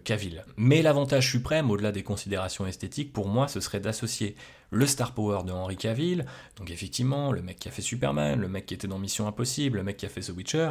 [0.05, 0.45] Cavill.
[0.57, 4.37] Mais l'avantage suprême, au-delà des considérations esthétiques, pour moi, ce serait d'associer
[4.71, 8.49] le star power de Henry Cavill, donc effectivement le mec qui a fait Superman, le
[8.49, 10.71] mec qui était dans Mission Impossible, le mec qui a fait The Witcher,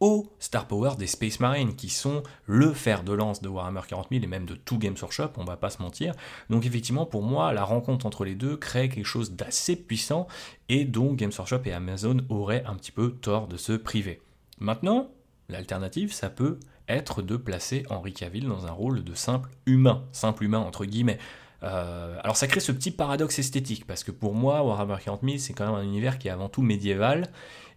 [0.00, 4.08] au star power des Space Marines, qui sont le fer de lance de Warhammer 40
[4.10, 6.14] 000 et même de tout Games Workshop, on va pas se mentir.
[6.50, 10.26] Donc effectivement, pour moi, la rencontre entre les deux crée quelque chose d'assez puissant
[10.68, 14.20] et dont Games Workshop et Amazon auraient un petit peu tort de se priver.
[14.58, 15.10] Maintenant,
[15.48, 16.58] l'alternative, ça peut
[16.88, 21.18] être de placer Henry Cavill dans un rôle de simple humain, simple humain entre guillemets.
[21.64, 25.36] Euh, alors ça crée ce petit paradoxe esthétique, parce que pour moi, Warhammer 40 000,
[25.38, 27.28] c'est quand même un univers qui est avant tout médiéval,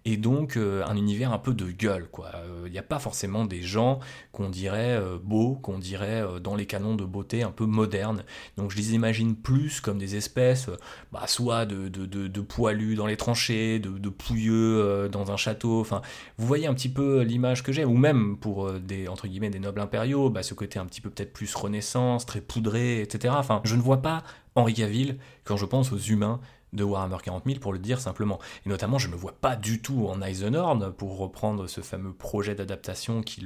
[0.08, 2.08] et donc euh, un univers un peu de gueule.
[2.10, 2.32] quoi.
[2.34, 4.00] Il euh, n'y a pas forcément des gens
[4.32, 8.24] qu'on dirait euh, beaux, qu'on dirait dans les canons de beauté un peu modernes.
[8.56, 10.70] Donc je les imagine plus comme des espèces,
[11.12, 15.82] bah, soit de, de, poilus dans les tranchées, de, pouilleux dans un château.
[15.82, 16.02] Enfin,
[16.38, 19.60] vous voyez un petit peu l'image que j'ai, ou même pour des entre guillemets des
[19.60, 23.34] nobles impériaux, bah, ce côté un petit peu peut-être plus renaissance, très poudré, etc.
[23.38, 24.24] Enfin, je ne vois pas
[24.56, 26.40] Henri Gaville quand je pense aux humains
[26.74, 28.40] de Warhammer 40 000 pour le dire simplement.
[28.66, 32.14] Et notamment, je ne me vois pas du tout en Eisenhorn pour reprendre ce fameux
[32.14, 33.46] projet d'adaptation qui,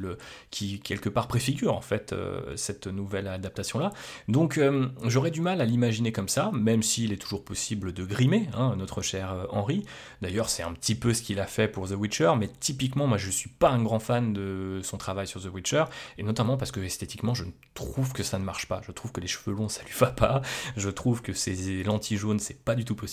[0.49, 3.91] qui quelque part préfigure en fait euh, cette nouvelle adaptation-là.
[4.27, 8.03] Donc euh, j'aurais du mal à l'imaginer comme ça, même s'il est toujours possible de
[8.05, 9.85] grimer hein, notre cher euh, Henry.
[10.21, 13.17] D'ailleurs, c'est un petit peu ce qu'il a fait pour The Witcher, mais typiquement, moi
[13.17, 15.85] je suis pas un grand fan de son travail sur The Witcher,
[16.17, 17.43] et notamment parce que esthétiquement, je
[17.75, 18.81] trouve que ça ne marche pas.
[18.85, 20.41] Je trouve que les cheveux longs, ça lui va pas.
[20.75, 23.10] Je trouve que ses lentilles jaunes, c'est pas du tout possible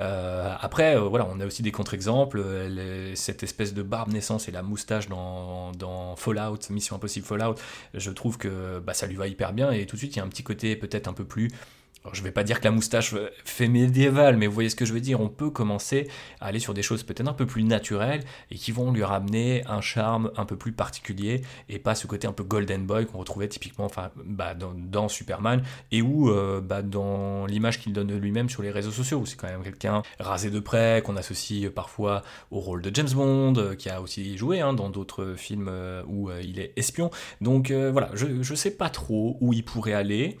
[0.00, 4.48] euh, après, euh, voilà, on a aussi des contre-exemples, euh, cette espèce de barbe naissance
[4.48, 7.56] et la moustache dans, Fallout, Mission Impossible Fallout,
[7.94, 10.20] je trouve que bah, ça lui va hyper bien et tout de suite il y
[10.20, 11.50] a un petit côté peut-être un peu plus
[12.12, 14.92] je vais pas dire que la moustache fait médiéval, mais vous voyez ce que je
[14.92, 15.20] veux dire.
[15.20, 16.08] On peut commencer
[16.40, 19.64] à aller sur des choses peut-être un peu plus naturelles et qui vont lui ramener
[19.66, 23.18] un charme un peu plus particulier et pas ce côté un peu golden boy qu'on
[23.18, 23.88] retrouvait typiquement
[24.24, 28.70] bah, dans, Superman et ou euh, bah, dans l'image qu'il donne de lui-même sur les
[28.70, 29.24] réseaux sociaux.
[29.26, 33.54] C'est quand même quelqu'un rasé de près, qu'on associe parfois au rôle de James Bond,
[33.56, 37.10] euh, qui a aussi joué hein, dans d'autres films euh, où il est espion.
[37.40, 40.38] Donc voilà, je, ne sais pas trop où il pourrait aller.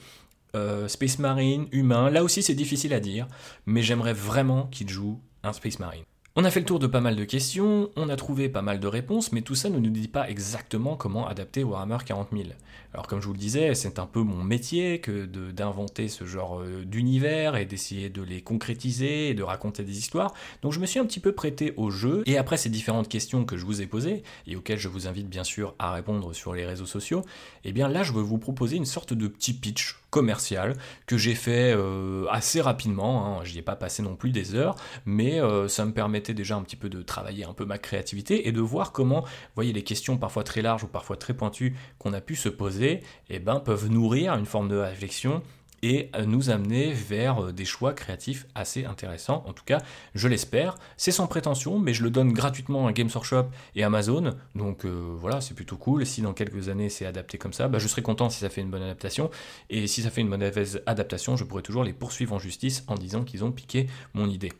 [0.56, 3.28] Euh, Space Marine, humain, là aussi c'est difficile à dire,
[3.66, 6.04] mais j'aimerais vraiment qu'il joue un Space Marine.
[6.40, 8.78] On a fait le tour de pas mal de questions, on a trouvé pas mal
[8.78, 12.50] de réponses, mais tout ça ne nous dit pas exactement comment adapter Warhammer 40 000.
[12.94, 16.60] Alors comme je vous le disais, c'est un peu mon métier que d'inventer ce genre
[16.60, 20.32] euh, d'univers et d'essayer de les concrétiser et de raconter des histoires.
[20.62, 23.44] Donc je me suis un petit peu prêté au jeu, et après ces différentes questions
[23.44, 26.54] que je vous ai posées, et auxquelles je vous invite bien sûr à répondre sur
[26.54, 27.22] les réseaux sociaux,
[27.64, 30.74] et eh bien là je veux vous proposer une sorte de petit pitch commercial
[31.06, 33.44] que j'ai fait euh, assez rapidement, hein.
[33.44, 36.56] je n'y ai pas passé non plus des heures, mais euh, ça me permettait déjà
[36.56, 39.72] un petit peu de travailler un peu ma créativité et de voir comment, vous voyez,
[39.72, 43.38] les questions parfois très larges ou parfois très pointues qu'on a pu se poser, eh
[43.38, 45.42] ben, peuvent nourrir une forme de réflexion
[45.82, 49.44] et nous amener vers euh, des choix créatifs assez intéressants.
[49.46, 49.78] En tout cas,
[50.14, 50.76] je l'espère.
[50.96, 54.34] C'est sans prétention, mais je le donne gratuitement à Games Workshop et Amazon.
[54.54, 56.04] Donc euh, voilà, c'est plutôt cool.
[56.06, 58.60] Si dans quelques années c'est adapté comme ça, bah, je serai content si ça fait
[58.60, 59.30] une bonne adaptation.
[59.70, 60.42] Et si ça fait une bonne
[60.86, 64.52] adaptation, je pourrai toujours les poursuivre en justice en disant qu'ils ont piqué mon idée.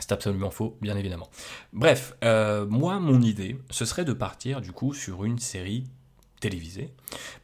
[0.00, 1.28] C'est absolument faux, bien évidemment.
[1.72, 5.84] Bref, euh, moi, mon idée, ce serait de partir du coup sur une série
[6.40, 6.92] télévisée,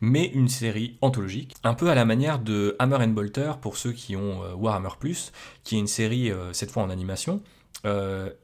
[0.01, 3.93] mais une série anthologique, un peu à la manière de Hammer and Bolter pour ceux
[3.93, 5.33] qui ont euh, Warhammer Plus,
[5.65, 7.43] qui est une série euh, cette fois en animation,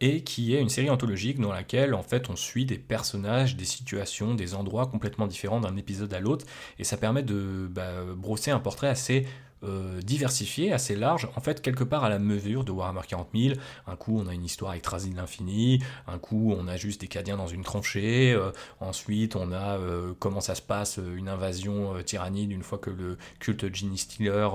[0.02, 3.64] et qui est une série anthologique dans laquelle en fait on suit des personnages, des
[3.64, 6.44] situations, des endroits complètement différents d'un épisode à l'autre,
[6.78, 9.26] et ça permet de bah, brosser un portrait assez
[9.62, 13.54] euh, diversifié, assez large, en fait quelque part à la mesure de Warhammer 40 000.
[13.86, 17.08] Un coup on a une histoire avec Trasil l'infini, un coup on a juste des
[17.08, 22.02] Cadiens dans une tranchée, euh, ensuite on a euh, comment ça se passe, une invasion
[22.02, 24.48] tyrannide une fois que le culte Ginny Steeler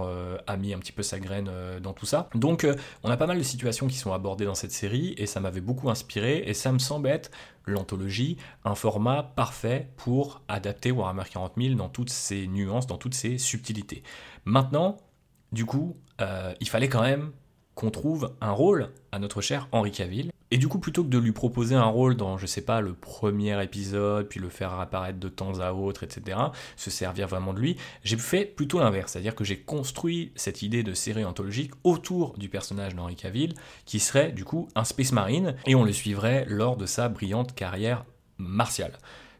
[0.47, 1.49] a mis un petit peu sa graine
[1.81, 2.29] dans tout ça.
[2.33, 2.67] Donc
[3.03, 5.61] on a pas mal de situations qui sont abordées dans cette série et ça m'avait
[5.61, 7.31] beaucoup inspiré et ça me semble être
[7.67, 13.15] l'anthologie, un format parfait pour adapter Warhammer 40 000 dans toutes ses nuances, dans toutes
[13.15, 14.03] ses subtilités.
[14.45, 14.97] Maintenant,
[15.51, 17.31] du coup, euh, il fallait quand même
[17.73, 20.31] qu'on trouve un rôle à notre cher Henri Cavill.
[20.51, 22.93] Et du coup, plutôt que de lui proposer un rôle dans, je sais pas, le
[22.93, 26.37] premier épisode, puis le faire apparaître de temps à autre, etc.,
[26.77, 29.11] se servir vraiment de lui, j'ai fait plutôt l'inverse.
[29.11, 33.99] C'est-à-dire que j'ai construit cette idée de série anthologique autour du personnage d'Henri Cavill, qui
[33.99, 38.05] serait du coup un Space Marine, et on le suivrait lors de sa brillante carrière
[38.37, 38.93] martiale.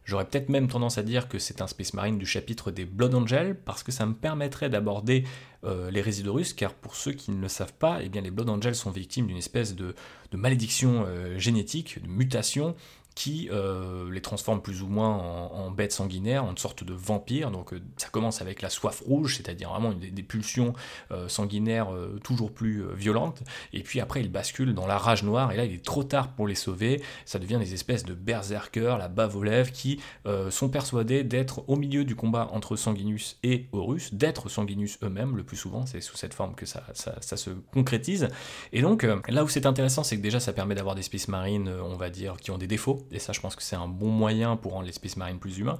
[0.06, 3.16] J'aurais peut-être même tendance à dire que c'est un Space Marine du chapitre des Blood
[3.16, 5.24] Angels, parce que ça me permettrait d'aborder
[5.64, 8.30] euh, les résidus russes, car pour ceux qui ne le savent pas, eh bien, les
[8.30, 9.95] Blood Angels sont victimes d'une espèce de,
[10.32, 12.76] malédiction euh, génétique, de mutation,
[13.16, 17.49] qui euh, les transforme plus ou moins en, bêtes sanguinaires, en sorte de vampire.
[17.49, 20.74] Donc euh, ça commence avec la soif rouge, c'est-à-dire vraiment des, pulsions
[21.11, 21.88] euh, sanguinaires
[22.24, 23.41] toujours plus violentes.
[23.72, 26.34] Et puis après, il bascule dans la rage noire, et là, il est trop tard
[26.34, 27.01] pour les sauver.
[27.24, 30.01] Ça devient des espèces de berserkers, la bave aux qui
[30.49, 35.43] sont persuadés d'être au milieu du combat entre Sanguinus et Horus, d'être Sanguinus eux-mêmes, le
[35.43, 38.28] plus souvent, c'est sous cette forme que ça, ça, se concrétise.
[38.74, 41.70] Et donc, là où c'est intéressant, c'est que déjà, ça permet d'avoir des Space Marines,
[41.70, 44.10] on va dire, qui ont des défauts et ça je pense que c'est un bon
[44.10, 45.80] moyen pour rendre l'espèce marine plus humain.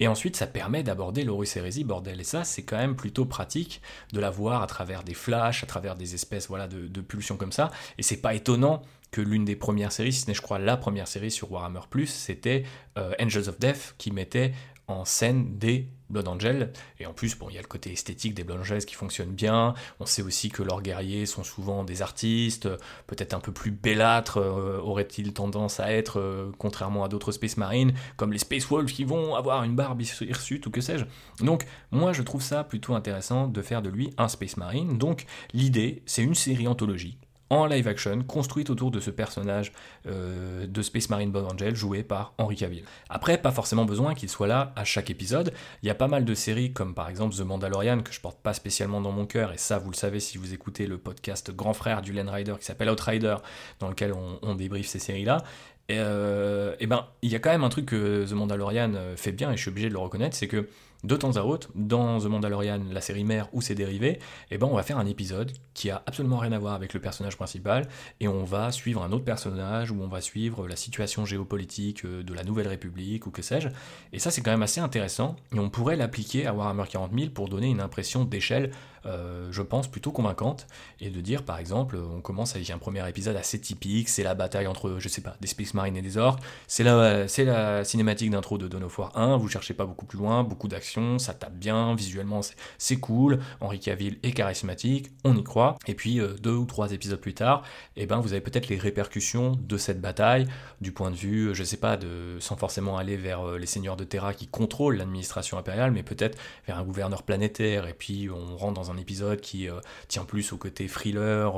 [0.00, 3.80] Et ensuite ça permet d'aborder l'Horus Hérésie, bordel, et ça c'est quand même plutôt pratique
[4.12, 7.52] de la voir à travers des flashs, à travers des espèces voilà, de, pulsions comme
[7.52, 10.58] ça, et c'est pas étonnant que l'une des premières séries, si ce n'est je crois
[10.58, 12.64] la première série sur Warhammer Plus, c'était
[12.98, 14.52] euh, Angels of Death qui mettait
[14.88, 16.72] en scène des Blood Angels.
[17.00, 19.30] Et en plus, bon, il y a le côté esthétique des Blood Angels qui fonctionne
[19.30, 19.74] bien.
[20.00, 22.68] On sait aussi que leurs guerriers sont souvent des artistes,
[23.06, 27.56] peut-être un peu plus bellâtres, euh, auraient-ils tendance à être, euh, contrairement à d'autres Space
[27.56, 31.04] Marines, comme les Space Wolves qui vont avoir une barbe hirsute ou que sais-je.
[31.44, 34.98] Donc, moi, je trouve ça plutôt intéressant de faire de lui un Space Marine.
[34.98, 39.72] Donc, l'idée, c'est une série anthologique en live action, construite autour de ce personnage
[40.06, 42.84] euh, de Space Marine Blood Angel joué par Henry Cavill.
[43.08, 45.52] Après, pas forcément besoin qu'il soit là à chaque épisode.
[45.82, 48.38] Il y a pas mal de séries comme par exemple The Mandalorian que je porte
[48.38, 51.50] pas spécialement dans mon cœur et ça vous le savez si vous écoutez le podcast
[51.52, 53.36] Grand Frère du Len Rider qui s'appelle Outrider
[53.78, 55.44] dans lequel on, on débriefe ces séries-là.
[55.88, 59.16] Et, euh, et ben, il y a quand même un truc que The Mandalorian euh,
[59.16, 60.68] fait bien et je suis obligé de le reconnaître, c'est que
[61.06, 64.18] de temps à autre, dans The Mandalorian, la série mère ou ses dérivés,
[64.50, 67.00] eh ben on va faire un épisode qui a absolument rien à voir avec le
[67.00, 67.88] personnage principal,
[68.20, 72.22] et on va suivre un autre personnage, ou on va suivre la situation géopolitique euh,
[72.22, 73.68] de la Nouvelle République, ou que sais-je.
[74.12, 77.30] Et ça, c'est quand même assez intéressant, et on pourrait l'appliquer à Warhammer 40 000
[77.30, 78.72] pour donner une impression d'échelle
[79.06, 80.66] euh, je pense, plutôt convaincante,
[81.00, 84.34] et de dire, par exemple, on commence avec un premier épisode assez typique, c'est la
[84.34, 88.58] bataille entre, je sais pas, des Space Marines et des Orcs, c'est la, cinématique d'intro
[88.58, 91.54] de Dawn of War 1, vous cherchez pas beaucoup plus loin, beaucoup d'action, ça tape
[91.54, 92.40] bien, visuellement
[92.78, 95.76] c'est cool, Henri Cavill est charismatique, on y croit.
[95.86, 97.62] Et puis euh, deux ou trois épisodes plus tard,
[97.96, 100.46] eh ben, vous avez peut-être les répercussions de cette bataille,
[100.80, 103.96] du point de vue, je sais pas, de, sans forcément aller vers euh, les seigneurs
[103.96, 107.86] de Terra qui contrôlent l'administration impériale, mais peut-être vers un gouverneur planétaire.
[107.86, 111.54] Et puis on rentre dans un épisode qui euh, tient plus au côté thriller,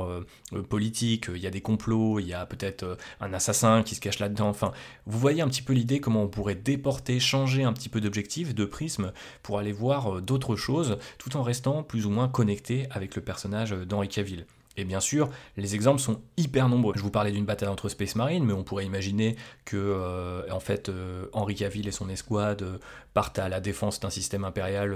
[0.69, 4.19] politique, il y a des complots, il y a peut-être un assassin qui se cache
[4.19, 4.49] là-dedans.
[4.49, 4.71] Enfin,
[5.05, 8.55] vous voyez un petit peu l'idée comment on pourrait déporter, changer un petit peu d'objectif,
[8.55, 9.11] de prisme,
[9.43, 13.71] pour aller voir d'autres choses, tout en restant plus ou moins connecté avec le personnage
[13.71, 14.45] d'Henri Cavill.
[14.79, 16.93] Et bien sûr, les exemples sont hyper nombreux.
[16.95, 19.35] Je vous parlais d'une bataille entre Space Marine, mais on pourrait imaginer
[19.65, 22.77] que, euh, en fait, euh, Henri Cavill et son escouade euh,
[23.19, 24.95] partent à la défense d'un système impérial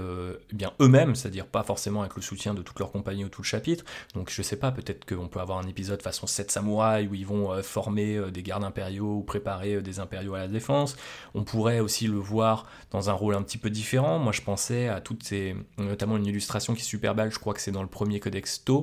[0.50, 3.42] eh bien eux-mêmes, c'est-à-dire pas forcément avec le soutien de toute leur compagnie ou tout
[3.42, 3.84] le chapitre.
[4.14, 7.26] Donc je sais pas, peut-être qu'on peut avoir un épisode façon 7 samouraïs où ils
[7.26, 10.96] vont former des gardes impériaux ou préparer des impériaux à la défense.
[11.34, 14.18] On pourrait aussi le voir dans un rôle un petit peu différent.
[14.18, 17.52] Moi je pensais à toutes ces, notamment une illustration qui est super belle, je crois
[17.52, 18.80] que c'est dans le premier codex To,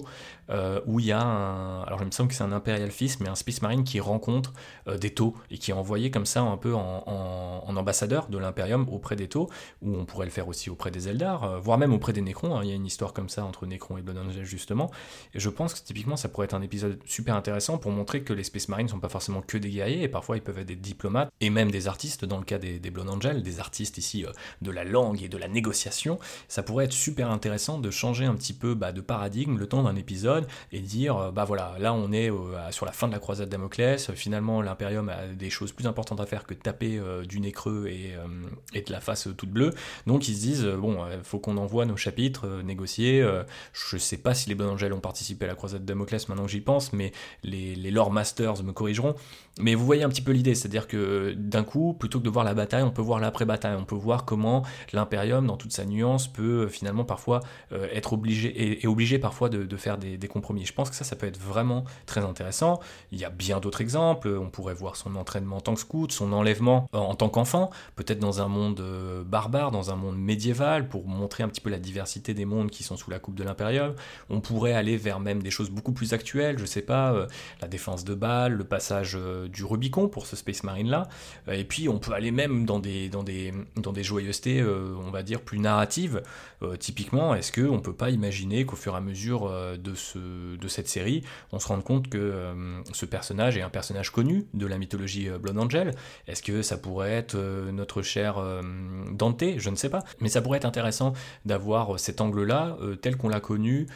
[0.86, 1.84] où il y a un.
[1.84, 4.54] Alors, il me semble que c'est un Imperial Fist, mais un Space Marine qui rencontre
[4.88, 8.88] euh, des taux et qui est envoyé comme ça un peu en, ambassadeur de l'Imperium
[8.90, 9.50] auprès des taux,
[9.82, 12.56] ou on pourrait le faire aussi auprès des Eldar, euh, voire même auprès des Necrons.
[12.56, 12.62] Hein.
[12.64, 14.92] Il y a une histoire comme ça entre Necrons et Blood justement.
[15.34, 18.34] Et je pense que typiquement, ça pourrait être un épisode super intéressant pour montrer que
[18.34, 20.68] les Space Marines ne sont pas forcément que des guerriers, et parfois ils peuvent être
[20.68, 23.98] des diplomates et même des artistes, dans le cas des, des Blood Angel, des artistes
[23.98, 26.20] ici euh, de la langue et de la négociation.
[26.48, 29.84] Ça pourrait être super intéressant de changer un petit peu bah, de paradigme le temps
[29.84, 33.20] d'un épisode et dire, bah voilà, là on est euh, sur la fin de la
[33.20, 37.40] croisade Damoclès, finalement l'Imperium a des choses plus importantes à faire que taper euh, du
[37.40, 38.28] nez creux et, euh,
[38.74, 39.74] et, de la face toute bleue,
[40.08, 43.26] donc ils se disent, bon, il faut qu'on envoie nos chapitres négocier,
[43.74, 46.52] je sais pas si les Bon Angels ont participé à la croisade Damoclès maintenant que
[46.52, 47.12] j'y pense, mais
[47.44, 49.16] les, les lore masters me corrigeront,
[49.60, 52.46] mais vous voyez un petit peu l'idée, c'est-à-dire que d'un coup, plutôt que de voir
[52.46, 56.28] la bataille, on peut voir l'après-bataille, on peut voir comment l'Imperium, dans toute sa nuance,
[56.28, 57.42] peut finalement parfois
[57.72, 60.66] être obligé, et, obligé parfois de, de faire des compromis.
[60.66, 62.80] Je pense que ça, ça peut être vraiment très intéressant.
[63.12, 64.28] Il y a bien d'autres exemples.
[64.30, 68.20] On pourrait voir son entraînement en tant que scout, son enlèvement en tant qu'enfant, peut-être
[68.20, 71.80] dans un monde euh, barbare, dans un monde médiéval, pour montrer un petit peu la
[71.80, 73.94] diversité des mondes qui sont sous la coupe de l'Imperium.
[74.30, 77.28] On pourrait aller vers même des choses beaucoup plus actuelles, je sais pas, euh,
[77.62, 81.08] la défense de Bâle, le passage euh, du Rubicon pour ce Space Marine là.
[81.52, 85.24] et puis on peut aller même dans des, dans des, dans des joyeusetés, on va
[85.24, 86.22] dire, plus narratives.
[86.80, 90.88] typiquement, est-ce qu'on peut pas imaginer qu'au fur et à mesure de, ce, de cette
[90.88, 92.54] série, on se rende compte que
[92.94, 95.96] ce personnage est un personnage connu de la mythologie Blood Angel?
[96.28, 97.36] Est-ce que ça pourrait être
[97.72, 98.38] notre cher
[99.12, 100.04] Dante Je ne sais pas.
[100.20, 101.14] Mais ça pourrait être intéressant
[101.46, 103.88] d'avoir cet angle-là tel qu'on l'a connu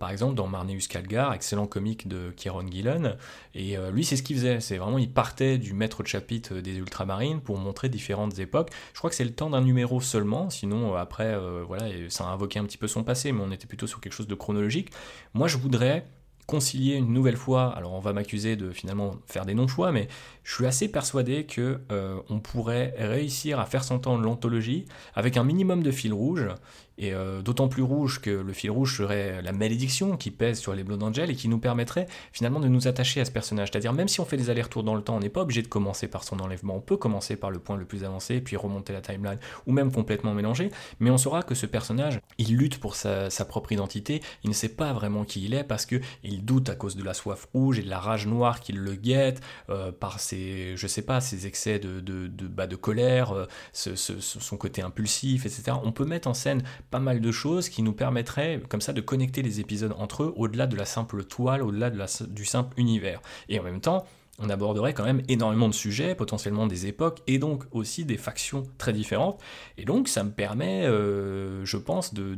[0.00, 3.16] par exemple dans Marneus Calgar, excellent comique de Kieron Gillen.
[3.54, 4.60] Et lui, c'est ce qu'il faisait.
[4.60, 8.70] C'est vraiment, il partait du maître de chapitre des Ultramarines pour montrer différentes époques.
[8.92, 12.58] Je crois que c'est le temps d'un numéro seulement, sinon après, voilà, ça a invoqué
[12.58, 14.90] un petit peu son passé, mais on était plutôt sur quelque chose de chronologique.
[15.34, 16.06] Moi, je voudrais
[16.46, 20.08] concilier une nouvelle fois, alors on va m'accuser de finalement faire des non-choix, mais
[20.44, 25.44] je suis assez persuadé que euh, on pourrait réussir à faire s'entendre l'anthologie avec un
[25.44, 26.46] minimum de fil rouge,
[26.98, 30.74] et euh, d'autant plus rouge que le fil rouge serait la malédiction qui pèse sur
[30.74, 33.70] les Blood Angels et qui nous permettrait finalement de nous attacher à ce personnage.
[33.70, 35.68] C'est-à-dire même si on fait des allers-retours dans le temps, on n'est pas obligé de
[35.68, 38.92] commencer par son enlèvement, on peut commencer par le point le plus avancé, puis remonter
[38.92, 40.70] la timeline, ou même complètement mélanger,
[41.00, 44.68] mais on saura que ce personnage, il lutte pour sa, propre identité, il ne sait
[44.68, 47.78] pas vraiment qui il est parce que il doute à cause de la soif rouge
[47.78, 49.40] et de la rage noire qui le guette,
[49.70, 53.46] euh, par ses, je sais pas, ses excès de, de, de, bah, de colère, euh,
[53.72, 55.76] son côté impulsif, etc.
[55.82, 59.00] On peut mettre en scène pas mal de choses qui nous permettraient comme ça de
[59.00, 63.20] connecter les épisodes entre eux au-delà de la simple toile, au-delà de du simple univers.
[63.48, 64.04] Et en même temps,
[64.42, 68.64] on aborderait quand même énormément de sujets, potentiellement des époques, et donc aussi des factions
[68.76, 69.40] très différentes.
[69.78, 72.34] Et donc ça me permet, euh, je pense, de,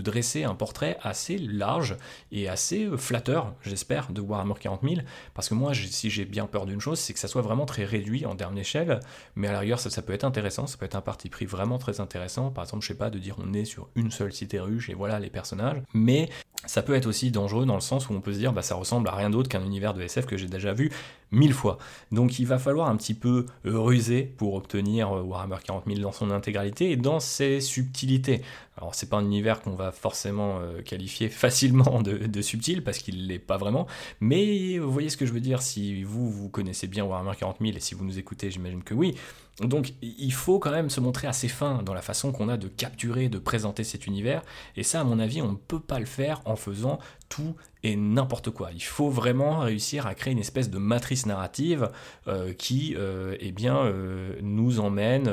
[0.00, 1.96] dresser un portrait assez large
[2.32, 4.94] et assez flatteur, j'espère, de Warhammer 40 000,
[5.34, 7.84] parce que moi, si j'ai bien peur d'une chose, c'est que ça soit vraiment très
[7.84, 9.00] réduit en termes d'échelle,
[9.34, 11.44] mais à la rigueur, ça, ça, peut être intéressant, ça peut être un parti pris
[11.44, 14.32] vraiment très intéressant, par exemple, je sais pas, de dire on est sur une seule
[14.32, 16.28] cité ruche et voilà les personnages, mais
[16.64, 18.74] ça peut être aussi dangereux dans le sens où on peut se dire bah ça
[18.74, 20.90] ressemble à rien d'autre qu'un univers de SF que j'ai déjà vu
[21.30, 21.78] mille fois.
[22.12, 26.12] Donc il va falloir un petit peu ruser pour obtenir euh, Warhammer 40 000 dans
[26.12, 28.42] son intégralité et dans ses subtilités.
[28.76, 33.26] Alors c'est pas un univers qu'on va forcément euh, qualifier facilement de, subtil parce qu'il
[33.26, 33.86] l'est pas vraiment,
[34.20, 37.56] mais vous voyez ce que je veux dire si vous vous connaissez bien Warhammer 40
[37.60, 39.16] 000 et si vous nous écoutez, j'imagine que oui.
[39.60, 42.68] Donc il faut quand même se montrer assez fin dans la façon qu'on a de
[42.68, 44.42] capturer, de présenter cet univers,
[44.76, 46.98] et ça à mon avis on ne peut pas le faire en faisant
[47.30, 48.70] tout et n'importe quoi.
[48.74, 51.90] Il faut vraiment réussir à créer une espèce de matrice narrative
[52.26, 55.32] euh, qui euh, eh bien, euh, nous emmène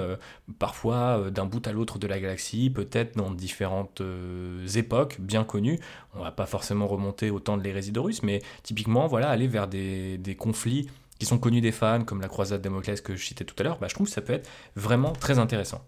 [0.60, 4.02] parfois d'un bout à l'autre de la galaxie, peut-être dans différentes
[4.76, 5.80] époques bien connues.
[6.16, 9.48] On va pas forcément remonter au temps de l'hérésie de Russe, mais typiquement voilà, aller
[9.48, 10.88] vers des conflits
[11.20, 13.78] qui sont connus des fans, comme la croisade Damoclès que je citais tout à l'heure,
[13.80, 15.86] bah, je trouve que ça peut être vraiment très intéressant.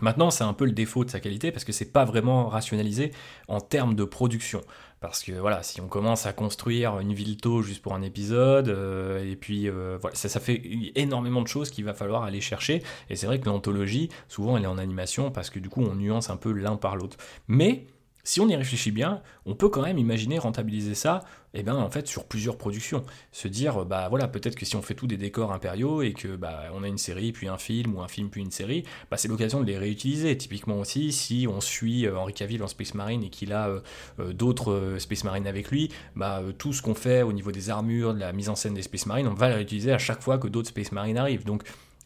[0.00, 3.12] Maintenant, c'est un peu le défaut de sa qualité parce que c'est pas vraiment rationalisé
[3.46, 4.60] en termes de production.
[5.00, 8.68] Parce que voilà, si on commence à construire une ville tôt juste pour un épisode,
[8.68, 10.62] euh, et puis euh, voilà, ça, ça, fait
[10.96, 12.82] énormément de choses qu'il va falloir aller chercher.
[13.08, 15.94] Et c'est vrai que l'anthologie, souvent, elle est en animation parce que du coup, on
[15.94, 17.18] nuance un peu l'un par l'autre.
[17.46, 17.86] Mais
[18.24, 21.20] si on y réfléchit bien, on peut quand même imaginer rentabiliser ça,
[21.54, 23.04] eh ben, en fait, sur plusieurs productions.
[23.30, 26.34] Se dire, bah voilà, peut-être que si on fait tout des décors impériaux et que
[26.34, 29.16] bah, on a une série, puis un film, ou un film, puis une série, bah,
[29.16, 30.36] c'est l'occasion de les réutiliser.
[30.36, 33.80] Typiquement aussi, si on suit euh, Henri Cavill en Space Marine et qu'il a euh,
[34.18, 38.14] euh, d'autres Space Marine avec lui, bah, tout ce qu'on fait au niveau des armures,
[38.14, 40.38] de la mise en scène des Space Marines, on va le réutiliser à chaque fois
[40.38, 41.44] que d'autres Space Marines arrivent.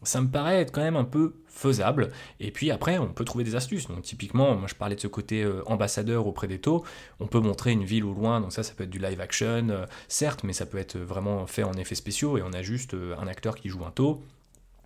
[0.03, 2.11] Ça me paraît être quand même un peu faisable.
[2.39, 3.87] Et puis après, on peut trouver des astuces.
[3.87, 6.83] Donc typiquement, moi je parlais de ce côté euh, ambassadeur auprès des taux.
[7.19, 9.69] On peut montrer une ville au loin, donc ça, ça peut être du live action,
[9.69, 12.93] euh, certes, mais ça peut être vraiment fait en effets spéciaux et on a juste
[12.93, 14.21] euh, un acteur qui joue un taux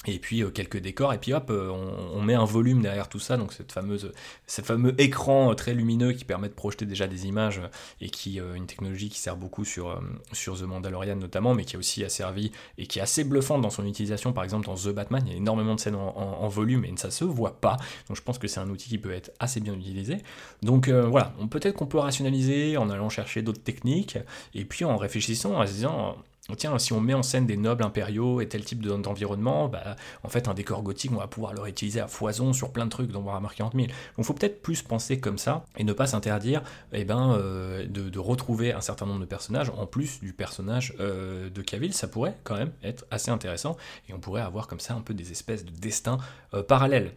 [0.05, 3.19] et puis euh, quelques décors, et puis hop, euh, on, met un volume derrière tout
[3.19, 4.11] ça, donc cette fameuse,
[4.47, 7.61] ce fameux écran euh, très lumineux qui permet de projeter déjà des images,
[8.01, 10.01] et qui une technologie qui sert beaucoup sur,
[10.31, 13.69] sur The Mandalorian notamment, mais qui a aussi servi, et qui est assez bluffante dans
[13.69, 16.85] son utilisation, par exemple dans The Batman, il y a énormément de scènes en, volume,
[16.85, 17.77] et ça se voit pas,
[18.07, 20.17] donc je pense que c'est un outil qui peut être assez bien utilisé.
[20.61, 24.17] Donc voilà, peut-être qu'on peut rationaliser en allant chercher d'autres techniques,
[24.53, 26.17] et puis en réfléchissant, en se disant
[26.57, 30.29] tiens, si on met en scène des nobles impériaux et tel type d'environnement, bah, en
[30.29, 33.11] fait, un décor gothique, on va pouvoir le réutiliser à foison sur plein de trucs
[33.11, 33.87] dans Warhammer 40 000.
[34.17, 38.19] Donc, faut peut-être plus penser comme ça et ne pas s'interdire eh ben, euh, de,
[38.19, 41.93] retrouver un certain nombre de personnages en plus du personnage euh, de Cavill.
[41.93, 43.77] Ça pourrait quand même être assez intéressant
[44.09, 46.17] et on pourrait avoir comme ça un peu des espèces de destins
[46.53, 47.13] euh, parallèles.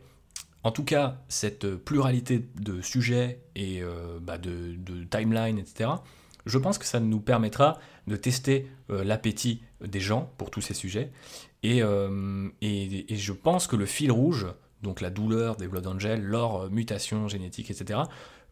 [0.63, 3.83] En tout cas, cette pluralité de sujets et
[4.21, 5.91] bah, de timeline, etc.,
[6.47, 10.75] je pense que ça nous permettra de tester euh, l'appétit des gens pour tous ces
[10.75, 11.11] sujets.
[11.65, 14.47] Euh, et, et, je pense que le fil rouge,
[14.83, 18.01] donc la douleur des Blood Angels, leur mutation génétique, etc.,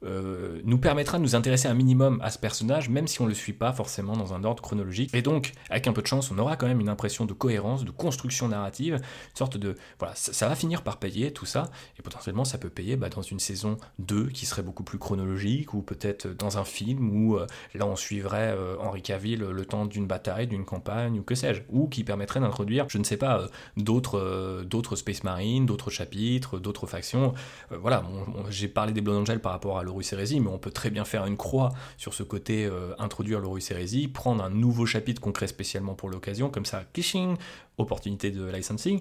[0.05, 3.31] euh, nous permettra de nous intéresser un minimum à ce personnage, même si on ne
[3.31, 5.15] le suit pas forcément dans un ordre chronologique.
[5.15, 7.85] Et donc, avec un peu de chance, on aura quand même une impression de cohérence,
[7.85, 9.77] de construction narrative, une sorte de...
[9.99, 13.23] Voilà, ça, va finir par payer tout ça, et potentiellement ça peut payer bah, dans
[13.23, 17.47] une saison 2 qui serait beaucoup plus chronologique, ou peut-être dans un film où euh,
[17.75, 21.63] là on suivrait euh, Henri Cavill le temps d'une bataille, d'une campagne, ou que sais-je,
[21.71, 26.87] ou qui permettrait d'introduire, je ne sais pas, d'autres d'autres Space Marines, d'autres chapitres, d'autres
[26.87, 27.35] factions.
[27.71, 28.05] voilà,
[28.51, 31.37] j'ai parlé des Blood Angels par rapport à mais on peut très bien faire une
[31.37, 36.09] croix sur ce côté euh, introduire l'Horus Heresy, prendre un nouveau chapitre concret spécialement pour
[36.09, 37.37] l'occasion, comme ça, kishing,
[37.79, 39.01] opportunité de licensing,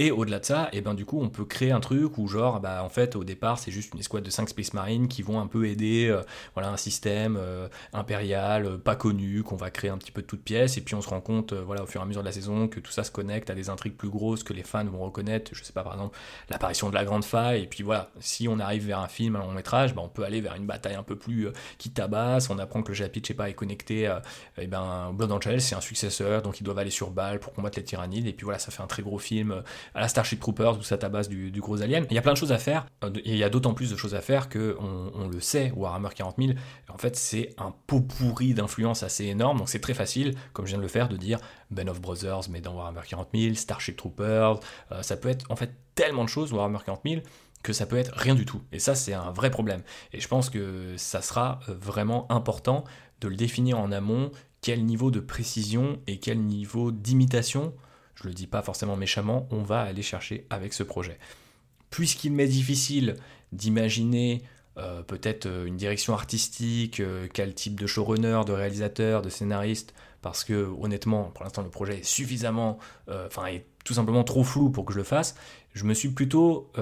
[0.00, 2.28] et au-delà de ça, et eh ben du coup, on peut créer un truc où
[2.28, 5.22] genre, bah en fait, au départ, c'est juste une escouade de 5 Space Marines qui
[5.22, 6.22] vont un peu aider, euh,
[6.54, 10.26] voilà, un système euh, impérial euh, pas connu qu'on va créer un petit peu de
[10.28, 12.26] toutes pièces, et puis on se rend compte, voilà, au fur et à mesure de
[12.26, 14.84] la saison, que tout ça se connecte à des intrigues plus grosses que les fans
[14.84, 15.50] vont reconnaître.
[15.52, 16.16] Je sais pas, par exemple,
[16.48, 19.40] l'apparition de la grande faille, et puis voilà, si on arrive vers un film, un
[19.40, 22.50] long métrage, bah, on peut aller vers une bataille un peu plus qui tabasse.
[22.50, 24.12] On apprend que le chapitre, je sais pas, est connecté, et
[24.58, 27.78] eh ben Blood Angel, c'est un successeur, donc ils doivent aller sur balle pour combattre
[27.78, 29.62] les tyrannides, et puis voilà, ça fait un très gros film
[29.94, 32.06] à la Starship Troopers où ça tabasse du, du gros alien.
[32.10, 33.90] Il y a plein de choses à faire, euh, et il y a d'autant plus
[33.90, 36.52] de choses à faire que on, le sait, Warhammer 40 000,
[36.88, 40.70] en fait c'est un pot pourri d'influence assez énorme, donc c'est très facile, comme je
[40.70, 41.38] viens de le faire, de dire
[41.70, 44.60] Ben of Brothers, mais dans Warhammer 40 000, Starship Troopers,
[44.92, 47.22] euh, ça peut être en fait tellement de choses, Warhammer 40 000,
[47.62, 48.62] que ça peut être rien du tout.
[48.72, 49.82] Et ça, c'est un vrai problème.
[50.12, 52.84] Et je pense que ça sera euh, vraiment important
[53.20, 54.30] de le définir en amont,
[54.60, 57.74] quel niveau de précision et quel niveau d'imitation
[58.20, 61.18] je le dis pas forcément méchamment, on va aller chercher avec ce projet.
[61.90, 63.16] Puisqu'il m'est difficile
[63.52, 64.42] d'imaginer
[64.78, 69.92] euh, peut-être euh, une direction artistique, euh, quel type de showrunner, de réalisateur, de scénariste,
[70.22, 74.68] parce que honnêtement, pour l'instant, le projet est suffisamment, enfin, est tout simplement trop flou
[74.68, 75.36] pour que je le fasse.
[75.74, 76.72] Je me suis plutôt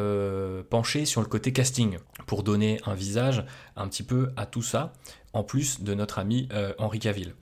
[0.70, 3.44] penché sur le côté casting pour donner un visage
[3.76, 4.94] un petit peu à tout ça,
[5.34, 7.34] en plus de notre ami Henri Cavill.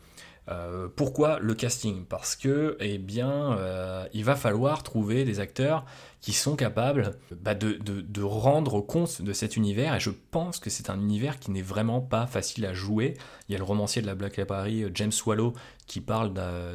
[0.49, 2.05] Euh, pourquoi le casting?
[2.05, 5.85] Parce que, eh bien, euh, il va falloir trouver des acteurs
[6.21, 10.91] qui sont capables bah, de, rendre compte de cet univers, et je pense que c'est
[10.91, 13.15] un univers qui n'est vraiment pas facile à jouer.
[13.49, 15.55] Il y a le romancier de la Black Library, James Swallow,
[15.87, 16.33] qui parle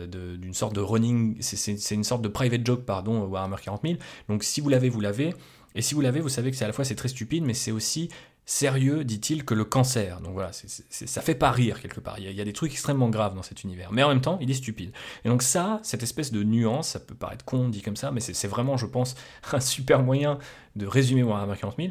[0.07, 3.95] d'une sorte de running, c'est une sorte de private joke, pardon, Warhammer 40 000.
[4.27, 5.33] Donc si vous l'avez, vous l'avez.
[5.75, 7.53] Et si vous l'avez, vous savez que c'est à la fois c'est très stupide, mais
[7.53, 8.09] c'est aussi
[8.49, 10.21] sérieux, dit-il, que le cancer.
[10.21, 12.17] Donc voilà, ça fait pas rire quelque part.
[12.17, 13.91] Il y, a, des trucs extrêmement graves dans cet univers.
[13.91, 14.91] Mais en même temps, il est stupide.
[15.23, 18.19] Et donc ça, cette espèce de nuance, ça peut paraître con dit comme ça, mais
[18.19, 19.15] c'est vraiment, je pense,
[19.53, 20.39] un super moyen
[20.75, 21.89] de résumer Warhammer 40 000.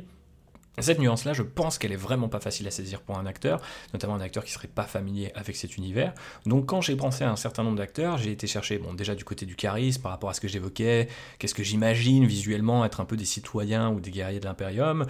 [0.81, 3.61] Cette nuance-là, je pense qu'elle est vraiment pas facile à saisir pour un acteur,
[3.93, 6.13] notamment un acteur qui serait pas familier avec cet univers.
[6.47, 9.25] Donc quand j'ai pensé à un certain nombre d'acteurs, j'ai été chercher, bon déjà du
[9.25, 13.05] côté du charisme par rapport à ce que j'évoquais, qu'est-ce que j'imagine visuellement être un
[13.05, 15.07] peu des citoyens ou des guerriers de l'Imperium,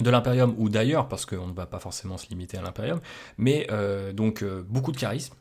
[0.00, 3.00] de l'Imperium ou d'ailleurs, parce qu'on ne va pas forcément se limiter à l'Imperium,
[3.38, 5.34] mais euh, donc euh, beaucoup de charisme,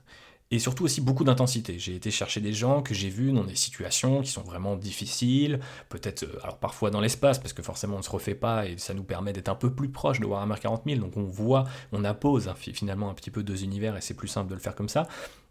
[0.52, 1.80] et surtout aussi beaucoup d'intensité.
[1.80, 5.60] J'ai été chercher des gens que j'ai vus dans des situations qui sont vraiment difficiles,
[5.90, 8.94] peut-être euh, parfois dans l'espace parce que forcément on ne se refait pas et ça
[8.94, 12.04] nous permet d'être un peu plus proche de Warhammer 40 000, donc on voit, on
[12.04, 14.76] appose hein, finalement un petit peu deux univers et c'est plus simple de le faire
[14.76, 15.08] comme ça.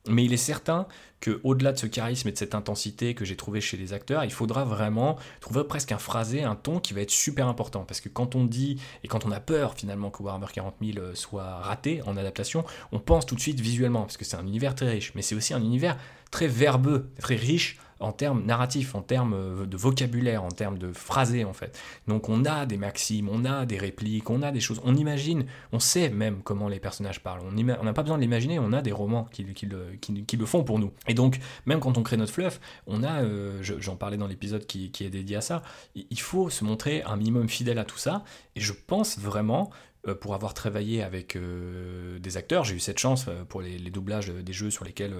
[0.07, 0.86] Mais il est certain
[1.20, 4.22] que au-delà de ce charisme et de cette intensité que j'ai trouvé chez les acteurs,
[4.24, 7.84] il faudra vraiment trouver presque un phrasé, un ton qui va être super important.
[7.84, 10.98] Parce que quand on dit, et quand on a peur finalement que Warhammer 40 000
[10.98, 14.46] euh, soit raté en adaptation, on pense tout de suite visuellement, parce que c'est un
[14.46, 15.12] univers très riche.
[15.14, 15.96] Mais c'est aussi un univers
[16.30, 20.92] très verbeux, très riche en termes narratifs, en termes euh, de vocabulaire, en termes de
[20.92, 21.78] phrasé en fait.
[22.09, 25.47] Donc on a des maximes, on a des répliques, on a des choses, on imagine,
[25.72, 27.42] on sait même comment les personnages parlent.
[27.47, 30.92] On n'a pas besoin de l'imaginer, on a des romans qui, le, font pour nous.
[31.09, 34.66] Et donc même quand on crée notre fluff, on a, euh, j'en parlais dans l'épisode
[34.66, 35.62] qui, est dédié à ça,
[35.95, 38.24] il faut se montrer un minimum fidèle à tout ça.
[38.57, 39.70] Et je pense vraiment
[40.07, 44.28] euh, pour avoir travaillé avec des acteurs, j'ai eu cette chance pour les, les, doublages
[44.28, 45.14] des jeux sur lesquels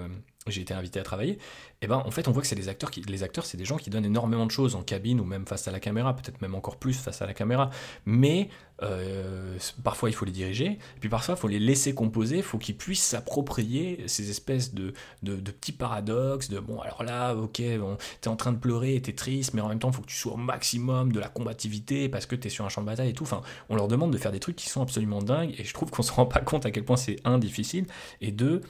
[0.51, 1.39] j'ai été invité à travailler, et
[1.81, 3.65] eh ben en fait on voit que c'est des acteurs qui les acteurs c'est des
[3.65, 6.39] gens qui donnent énormément de choses en cabine ou même face à la caméra, peut-être
[6.39, 7.71] même encore plus face à la caméra,
[8.05, 8.49] mais
[8.83, 12.43] euh, parfois il faut les diriger, et puis parfois il faut les laisser composer, il
[12.43, 14.93] faut qu'ils puissent s'approprier ces espèces de,
[15.23, 19.13] de, petits paradoxes, de bon alors là ok bon, t'es en train de pleurer, t'es
[19.13, 22.07] triste, mais en même temps il faut que tu sois au maximum de la combativité
[22.07, 24.17] parce que t'es sur un champ de bataille et tout, enfin on leur demande de
[24.19, 26.67] faire des trucs qui sont absolument dingues, et je trouve qu'on se rend pas compte
[26.67, 27.87] à quel point c'est un difficile,
[28.21, 28.61] et deux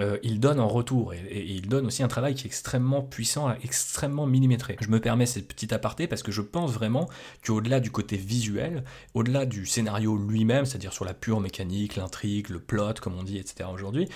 [0.00, 3.54] euh, il donne en retour et, il donne aussi un travail qui est extrêmement puissant,
[3.62, 4.76] extrêmement millimétré.
[4.80, 7.08] Je me permets cette petite aparté parce que je pense vraiment
[7.46, 8.84] qu'au-delà du côté visuel,
[9.14, 13.38] au-delà du scénario lui-même, c'est-à-dire sur la pure mécanique, l'intrigue, le plot, comme on dit,
[13.38, 13.68] etc.
[13.72, 14.08] aujourd'hui,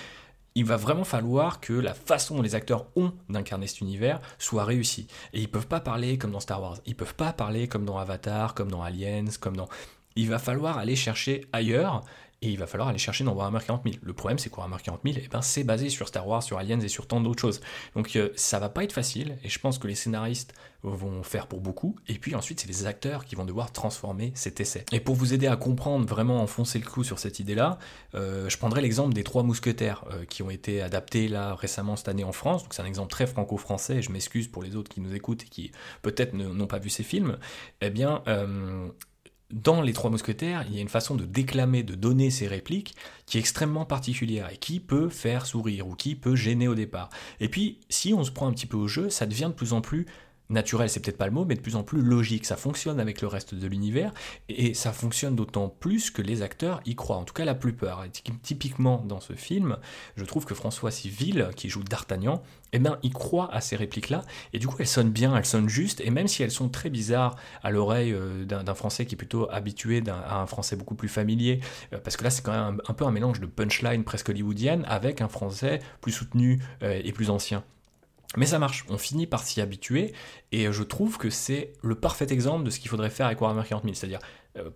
[0.55, 4.65] il va vraiment falloir que la façon dont les acteurs ont d'incarner cet univers soit
[4.65, 5.07] réussie.
[5.31, 7.97] Et ils peuvent pas parler comme dans Star Wars, ils peuvent pas parler comme dans
[7.97, 9.69] Avatar, comme dans Aliens, comme dans...
[10.15, 12.03] Il va falloir aller chercher ailleurs
[12.41, 13.95] et il va falloir aller chercher dans Warhammer 40 000.
[14.01, 16.57] Le problème, c'est que Warhammer 40 000, eh ben, c'est basé sur Star Wars, sur
[16.57, 17.59] Aliens et sur tant d'autres choses.
[17.95, 21.47] Donc euh, ça va pas être facile, et je pense que les scénaristes vont faire
[21.47, 24.85] pour beaucoup, et puis ensuite, c'est les acteurs qui vont devoir transformer cet essai.
[24.93, 27.77] Et pour vous aider à comprendre, vraiment enfoncer le clou sur cette idée-là,
[28.15, 32.07] euh, je prendrai l'exemple des trois mousquetaires euh, qui ont été adaptés là récemment cette
[32.07, 32.63] année en France.
[32.63, 35.49] Donc c'est un exemple très franco-français, je m'excuse pour les autres qui nous écoutent et
[35.49, 35.71] qui
[36.01, 37.37] peut-être n'ont pas vu ces films.
[37.81, 38.23] Eh bien,
[39.51, 42.95] dans Les Trois Mousquetaires, il y a une façon de déclamer, de donner ces répliques
[43.25, 47.09] qui est extrêmement particulière et qui peut faire sourire ou qui peut gêner au départ.
[47.39, 49.73] Et puis, si on se prend un petit peu au jeu, ça devient de plus
[49.73, 50.05] en plus
[50.49, 52.45] naturel, c'est peut-être pas le mot, mais de plus en plus logique.
[52.45, 54.13] Ça fonctionne avec le reste de l'univers
[54.49, 58.05] et ça fonctionne d'autant plus que les acteurs y croient, en tout cas la plupart.
[58.41, 59.77] Typiquement dans ce film,
[60.15, 62.41] je trouve que François Civil, qui joue D'Artagnan,
[62.73, 65.69] eh bien, il croit à ces répliques-là et du coup elles sonnent bien, elles sonnent
[65.69, 69.17] justes et même si elles sont très bizarres à l'oreille euh, d'un Français qui est
[69.17, 71.59] plutôt habitué à un Français beaucoup plus familier,
[71.93, 74.85] euh, parce que là c'est quand même un, peu un mélange de punchline presque hollywoodienne
[74.87, 77.63] avec un Français plus soutenu euh, et plus ancien.
[78.37, 80.13] Mais ça marche, on finit par s'y habituer,
[80.51, 83.63] et je trouve que c'est le parfait exemple de ce qu'il faudrait faire avec Warhammer
[83.67, 84.19] 40 000, c'est-à-dire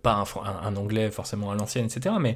[0.02, 2.34] pas un, anglais forcément à l'ancienne, etc., mais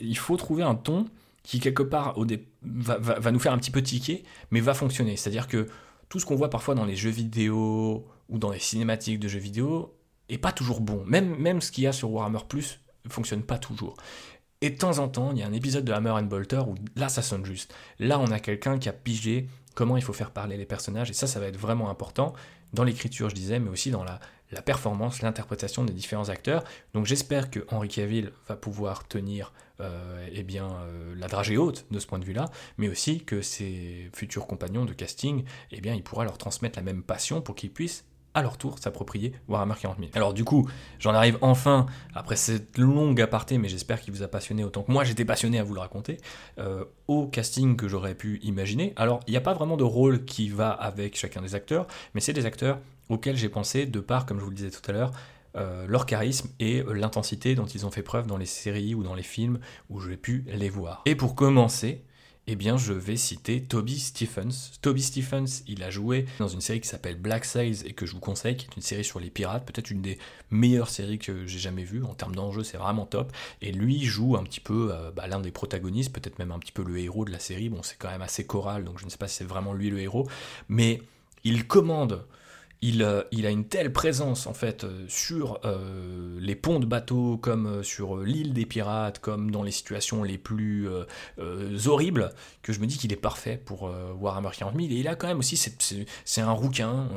[0.00, 1.04] il faut trouver un ton
[1.44, 2.16] qui quelque part
[2.62, 5.16] va, nous faire un petit peu tiquer, mais va fonctionner.
[5.16, 5.68] C'est-à-dire que
[6.08, 9.38] tout ce qu'on voit parfois dans les jeux vidéo ou dans les cinématiques de jeux
[9.38, 9.94] vidéo
[10.28, 11.04] est pas toujours bon.
[11.06, 13.96] Même, même ce qu'il y a sur Warhammer Plus fonctionne pas toujours.
[14.62, 16.74] Et de temps en temps, il y a un épisode de Hammer and Bolter où
[16.96, 17.74] là ça sonne juste.
[17.98, 21.14] Là on a quelqu'un qui a pigé comment il faut faire parler les personnages, et
[21.14, 22.32] ça, ça va être vraiment important
[22.72, 24.20] dans l'écriture, je disais, mais aussi dans la,
[24.64, 26.62] performance, l'interprétation des différents acteurs.
[26.92, 31.86] Donc j'espère que Henri Cavill va pouvoir tenir euh, eh bien, euh, la dragée haute
[31.90, 32.46] de ce point de vue-là,
[32.78, 36.82] mais aussi que ses futurs compagnons de casting, eh bien, il pourra leur transmettre la
[36.82, 38.04] même passion pour qu'ils puissent
[38.34, 40.10] à leur tour s'approprier Warhammer 40 000.
[40.14, 40.68] Alors du coup,
[40.98, 44.92] j'en arrive enfin, après cette longue aparté, mais j'espère qu'il vous a passionné autant que
[44.92, 46.18] moi j'étais passionné à vous le raconter,
[46.58, 48.92] euh, au casting que j'aurais pu imaginer.
[48.96, 52.20] Alors il n'y a pas vraiment de rôle qui va avec chacun des acteurs, mais
[52.20, 54.92] c'est des acteurs auxquels j'ai pensé de part, comme je vous le disais tout à
[54.92, 55.12] l'heure,
[55.56, 59.14] euh, leur charisme et l'intensité dont ils ont fait preuve dans les séries ou dans
[59.14, 61.02] les films où j'ai pu les voir.
[61.06, 62.02] Et pour commencer,
[62.46, 64.72] eh bien je vais citer Toby Stephens.
[64.82, 68.12] Toby Stephens, il a joué dans une série qui s'appelle Black Sails et que je
[68.12, 70.18] vous conseille, qui est une série sur les pirates, peut-être une des
[70.50, 72.04] meilleures séries que j'ai jamais vues.
[72.04, 73.32] En termes d'enjeu, c'est vraiment top.
[73.62, 76.72] Et lui joue un petit peu euh, bah, l'un des protagonistes, peut-être même un petit
[76.72, 77.68] peu le héros de la série.
[77.68, 79.88] Bon, c'est quand même assez choral, donc je ne sais pas si c'est vraiment lui
[79.88, 80.28] le héros,
[80.68, 81.00] mais
[81.44, 82.26] il commande
[82.84, 87.38] euh, il, a une telle présence en fait euh, sur euh, les ponts de bateaux,
[87.38, 90.88] comme sur l'île des pirates, comme dans les situations les plus
[91.86, 92.32] horribles,
[92.62, 94.88] que je me dis qu'il est parfait pour Warhammer 40 000.
[94.88, 97.08] Et il a quand même aussi, c'est un rouquin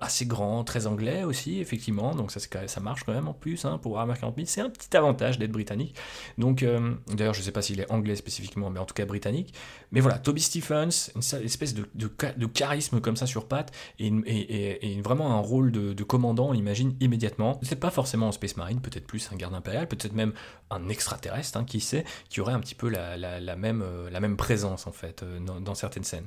[0.00, 3.78] assez grand, très anglais aussi, effectivement, donc ça, ça marche quand même en plus hein,
[3.78, 4.46] pour Warhammer 40 000.
[4.46, 5.94] C'est un petit avantage d'être britannique.
[6.38, 6.64] Donc,
[7.08, 9.54] d'ailleurs, je ne sais pas s'il est anglais spécifiquement, mais en tout cas britannique.
[9.92, 15.40] Mais voilà, Toby Stephens, une espèce de, charisme comme ça sur patte, et, vraiment un
[15.40, 17.58] rôle de, commandant, on l'imagine immédiatement.
[17.62, 20.32] C'est pas forcément un Space Marine, peut-être plus un garde impérial, peut-être même
[20.70, 24.86] un extraterrestre, hein, qui sait, qui aurait un petit peu la, même, euh, même présence
[24.86, 26.26] en fait euh, dans, certaines scènes.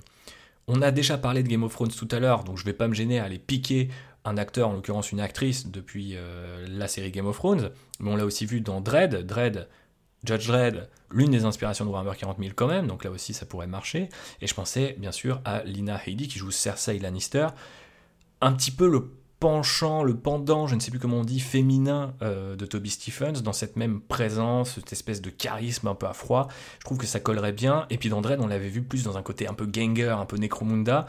[0.68, 2.88] On a déjà parlé de Game of Thrones tout à l'heure, donc je vais pas
[2.88, 3.90] me gêner à aller piquer
[4.26, 8.16] un acteur, en l'occurrence une actrice, depuis euh, la série Game of Thrones, mais on
[8.16, 9.26] l'a aussi vu dans Dread.
[9.26, 9.68] Dread,
[10.24, 13.46] Judge Dredd, l'une des inspirations de Warhammer 40 000 quand même, donc là aussi ça
[13.46, 14.10] pourrait marcher.
[14.42, 17.48] Et je pensais bien sûr à Lina Headey qui joue Cersei Lannister,
[18.42, 22.14] un petit peu le penchant, le pendant, je ne sais plus comment on dit, féminin
[22.22, 26.14] euh, de Toby Stephens, dans cette même présence, cette espèce de charisme un peu à
[26.14, 26.50] froid.
[26.80, 27.86] Je trouve que ça collerait bien.
[27.90, 30.36] Et puis dans on l'avait vu plus dans un côté un peu ganger, un peu
[30.38, 31.06] Necromunda.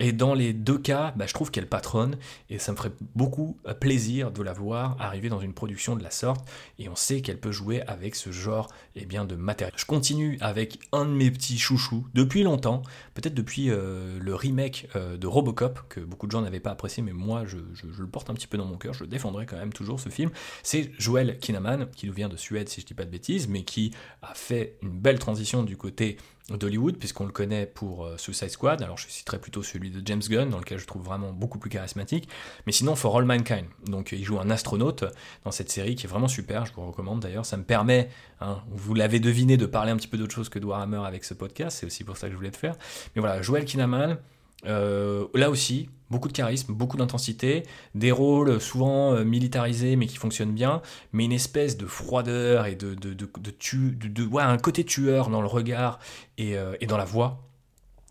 [0.00, 2.16] Et dans les deux cas, bah, je trouve qu'elle patronne.
[2.50, 6.02] Et ça me ferait beaucoup euh, plaisir de la voir arriver dans une production de
[6.02, 6.46] la sorte.
[6.78, 9.72] Et on sait qu'elle peut jouer avec ce genre eh bien, de matériel.
[9.76, 12.82] Je continue avec un de mes petits chouchous depuis longtemps,
[13.14, 17.12] peut-être depuis euh, le remake de Robocop, que beaucoup de gens n'avaient pas apprécié, mais
[17.12, 20.00] moi je le porte un petit peu dans mon cœur, je défendrai quand même toujours
[20.00, 20.30] ce film,
[20.62, 23.62] c'est Joel Kinnaman, qui nous vient de Suède si je dis pas de bêtises, mais
[23.64, 23.92] qui
[24.22, 26.16] a fait une belle transition du côté
[26.50, 30.22] d'Hollywood, puisqu'on le connaît pour euh, Suicide Squad, alors je citerai plutôt celui de James
[30.28, 32.28] Gunn, dans lequel je trouve vraiment beaucoup plus charismatique,
[32.66, 35.04] mais sinon For All Mankind, donc il joue un astronaute
[35.44, 38.62] dans cette série qui est vraiment super, je vous recommande d'ailleurs, ça me permet, hein,
[38.70, 41.32] vous l'avez deviné, de parler un petit peu d'autre chose que de Warhammer avec ce
[41.32, 42.76] podcast, c'est aussi pour ça que je voulais le faire,
[43.16, 44.18] mais voilà, Joel Kinnaman,
[44.66, 47.64] euh, là aussi, beaucoup de charisme, beaucoup d'intensité,
[47.96, 50.80] des rôles souvent euh, militarisés mais qui fonctionnent bien,
[51.12, 55.98] mais une espèce de froideur et de, de, ouais, un côté tueur dans le regard
[56.38, 57.42] et, euh, et, dans la voix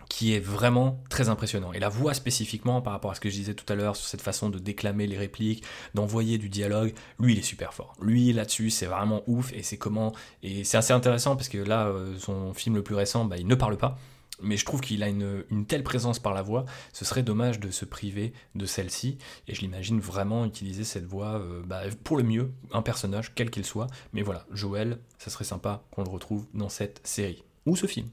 [0.10, 1.72] qui est vraiment très impressionnant.
[1.72, 4.06] Et la voix spécifiquement par rapport à ce que je disais tout à l'heure sur
[4.06, 5.64] cette façon de déclamer les répliques,
[5.96, 7.94] d'envoyer du dialogue, lui il est super fort.
[8.02, 10.12] Lui là-dessus c'est vraiment ouf et c'est comment
[10.44, 13.56] et c'est assez intéressant parce que là son film le plus récent bah, il ne
[13.56, 13.98] parle pas
[14.44, 17.72] mais je trouve qu'il a une, telle présence par la voix, ce serait dommage de
[17.72, 19.18] se priver de celle-ci,
[19.48, 23.50] et je l'imagine vraiment utiliser cette voix euh, bah, pour le mieux, un personnage, quel
[23.50, 27.76] qu'il soit, mais voilà, Joël, ça serait sympa qu'on le retrouve dans cette série, ou
[27.76, 28.08] ce film.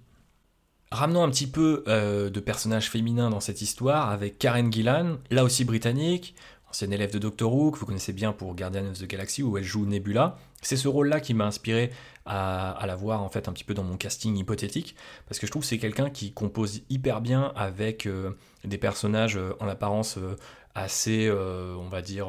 [0.92, 5.44] Ramenons un petit peu euh, de personnages féminins dans cette histoire avec Karen Gillan, là
[5.44, 6.34] aussi britannique,
[6.70, 9.58] ancienne élève de Doctor Who, que vous connaissez bien pour Guardians of the Galaxy, où
[9.58, 10.38] elle joue Nebula.
[10.62, 11.90] C'est ce rôle-là qui m'a inspiré
[12.24, 14.94] à, la voir en fait un petit peu dans mon casting hypothétique,
[15.26, 19.36] parce que je trouve que c'est quelqu'un qui compose hyper bien avec euh, des personnages
[19.36, 20.36] euh, en apparence euh,
[20.76, 22.28] assez, on va dire,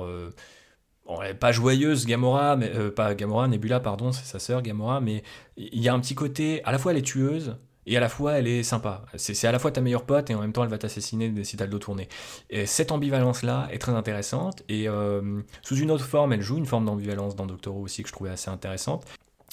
[1.39, 5.21] pas joyeuse Gamora, mais pas Gamora, Nebula, pardon, c'est sa sœur Gamora, mais
[5.57, 8.09] il y a un petit côté, à la fois elle est tueuse, et à la
[8.09, 9.03] fois elle est sympa.
[9.15, 11.57] C'est à la fois ta meilleure pote et en même temps elle va t'assassiner si
[11.57, 12.07] t'as le dos tourné.
[12.49, 16.65] Et cette ambivalence-là est très intéressante et euh, sous une autre forme, elle joue une
[16.65, 19.05] forme d'ambivalence dans Doctor Who aussi que je trouvais assez intéressante.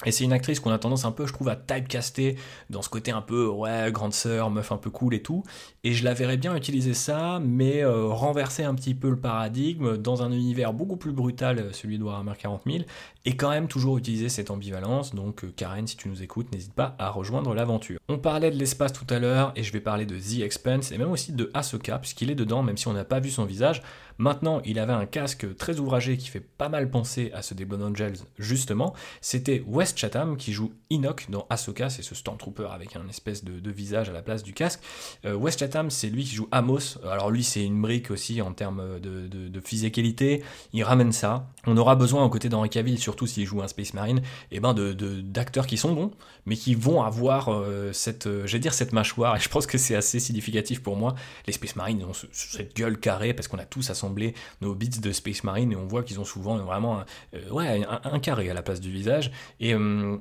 [0.05, 2.37] Et c'est une actrice qu'on a tendance un peu, je trouve, à typecaster
[2.69, 5.43] dans ce côté un peu, ouais, grande sœur, meuf un peu cool et tout.
[5.83, 9.97] Et je la verrais bien utiliser ça, mais euh, renverser un petit peu le paradigme
[9.97, 12.77] dans un univers beaucoup plus brutal, euh, celui de Warhammer 40 000,
[13.25, 15.13] et quand même toujours utiliser cette ambivalence.
[15.13, 17.99] Donc, euh, Karen, si tu nous écoutes, n'hésite pas à rejoindre l'aventure.
[18.07, 20.97] On parlait de l'espace tout à l'heure, et je vais parler de The Expanse, et
[20.97, 23.81] même aussi de Ahsoka, puisqu'il est dedans, même si on n'a pas vu son visage.
[24.17, 27.63] Maintenant, il avait un casque très ouvragé qui fait pas mal penser à ce des
[27.63, 28.93] Blood Angels, justement.
[29.21, 33.71] C'était West Chatham qui joue Enoch dans Ahsoka, c'est ce Stormtrooper avec un espèce de,
[33.71, 34.81] visage à la place du casque.
[35.25, 36.97] Euh, West Chatham, c'est lui qui joue Amos.
[37.07, 40.43] Alors lui, c'est une brique aussi en termes de, de, physicalité.
[40.73, 41.47] Il ramène ça.
[41.67, 44.19] On aura besoin, aux côtés d'Henri Cavill, surtout s'il joue un Space Marine,
[44.51, 46.11] et eh ben de, d'acteurs qui sont bons,
[46.45, 49.35] mais qui vont avoir euh, cette, euh, dire cette mâchoire.
[49.35, 51.15] Et je pense que c'est assez significatif pour moi.
[51.47, 55.11] Les Space Marines ont cette gueule carrée parce qu'on a tous assemblé nos bits de
[55.11, 57.05] Space Marine et on voit qu'ils ont souvent vraiment un,
[57.51, 59.31] ouais, un, carré à la place du visage.
[59.59, 59.75] Et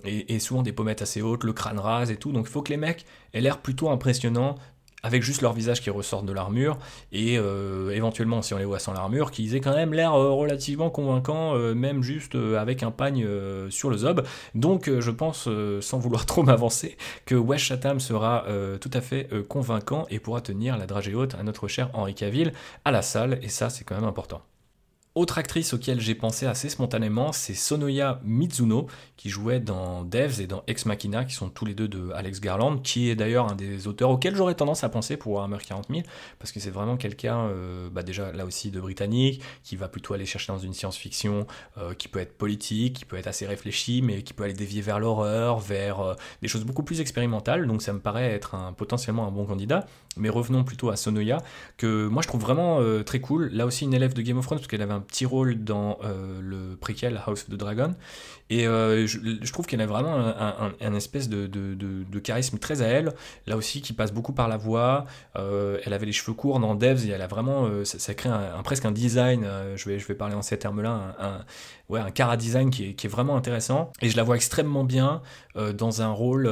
[0.05, 2.33] et, souvent des pommettes assez hautes, le crâne rase et tout.
[2.33, 3.05] Donc il faut que les mecs
[3.35, 4.57] aient l'air plutôt impressionnants
[5.05, 6.77] avec juste leur visage qui ressortent de l'armure,
[7.13, 11.55] et éventuellement, si on les voit sans l'armure, qu'ils aient quand même l'air relativement convaincants,
[11.75, 13.25] même juste avec un pagne
[13.71, 14.27] sur le zob.
[14.57, 15.49] Donc je pense,
[15.81, 16.97] sans vouloir trop m'avancer,
[17.27, 18.45] que Wes Chatham sera
[18.81, 22.53] tout à fait convaincant et pourra tenir la dragée haute à notre cher Henri Cavill
[22.85, 24.43] à la salle, et ça c'est quand même important.
[25.15, 28.87] Autre actrice auquel j'ai pensé assez spontanément, c'est Sonoya Mizuno,
[29.17, 32.41] qui jouait dans Devs et dans Ex Machina, qui sont tous les deux de Alex
[32.41, 35.87] Garland, qui est d'ailleurs un des auteurs auxquels j'aurais tendance à penser pour Warhammer 40
[35.91, 36.03] 000,
[36.39, 40.15] parce que c'est vraiment quelqu'un, euh, bah déjà là aussi de britannique, qui va plutôt
[40.15, 41.49] aller chercher dans une science-fiction
[41.79, 44.83] euh, qui peut être politique, qui peut être assez réfléchie, mais qui peut aller dévier
[44.83, 49.27] vers l'horreur, vers euh, des choses beaucoup plus expérimentales, donc ça me paraît être potentiellement
[49.27, 49.87] un bon candidat.
[50.17, 51.43] Mais revenons plutôt à Sonoya,
[51.77, 53.51] que moi je trouve vraiment très cool.
[53.53, 55.99] Là aussi une élève de Game of Thrones, parce qu'elle avait un petit rôle dans
[56.03, 57.95] le préquel House of the Dragon,
[58.51, 60.16] et je, trouve qu'elle a vraiment
[60.80, 63.12] un, espèce de, charisme très à elle,
[63.46, 65.07] là aussi qui passe beaucoup par la voix.
[65.36, 68.30] Euh, elle avait les cheveux courts dans Devs et elle a vraiment, euh, ça, crée
[68.64, 71.44] presque un design, euh, je, vais, parler en ces termes-là, un,
[71.88, 73.92] ouais, cara design qui est, vraiment intéressant.
[74.01, 75.22] Et je la vois extrêmement bien
[75.74, 76.49] dans un rôle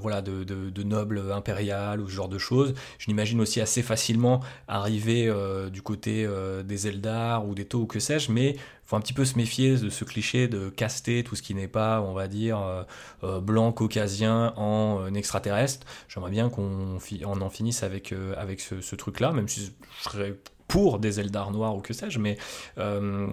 [0.00, 2.74] voilà, de, de, noble impérial ou ce genre de choses.
[2.98, 5.32] Je l'imagine aussi assez facilement arriver
[5.70, 6.28] du côté
[6.64, 8.56] des Eldar ou des Tau ou que sais-je, mais
[8.88, 11.68] faut un petit peu se méfier de ce cliché de caster tout ce qui n'est
[11.68, 12.82] pas, on va dire, euh,
[13.22, 15.86] euh, blanc caucasien en euh, extraterrestre.
[16.08, 20.34] J'aimerais bien qu'on en finisse avec, avec ce, truc-là, même si je serais
[20.68, 22.36] pour des Eldar noirs ou que sais-je, mais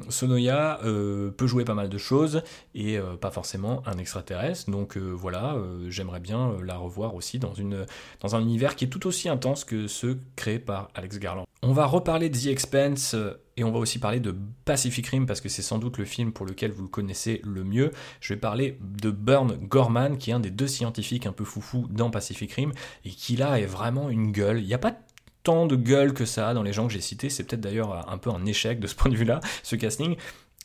[0.10, 2.44] Sonoya peut jouer pas mal de choses
[2.74, 4.70] et pas forcément un extraterrestre.
[4.72, 5.58] Donc voilà,
[5.90, 7.86] j'aimerais bien la revoir aussi dans, une,
[8.22, 11.46] dans un univers qui est tout aussi intense que ceux créés par Alex Garland.
[11.62, 13.18] On va reparler de The Expense
[13.58, 14.36] et on va aussi parler de
[14.66, 17.64] Pacific Rim parce que c'est sans doute le film pour lequel vous le connaissez le
[17.64, 17.92] mieux.
[18.20, 21.88] Je vais parler de Burn Gorman qui est un des deux scientifiques un peu foufou
[21.90, 22.74] dans Pacific Rim
[23.06, 24.60] et qui là est vraiment une gueule.
[24.60, 24.98] Il n'y a pas
[25.44, 27.30] tant de gueule que ça dans les gens que j'ai cités.
[27.30, 30.18] C'est peut-être d'ailleurs un peu un échec de ce point de vue-là, ce casting.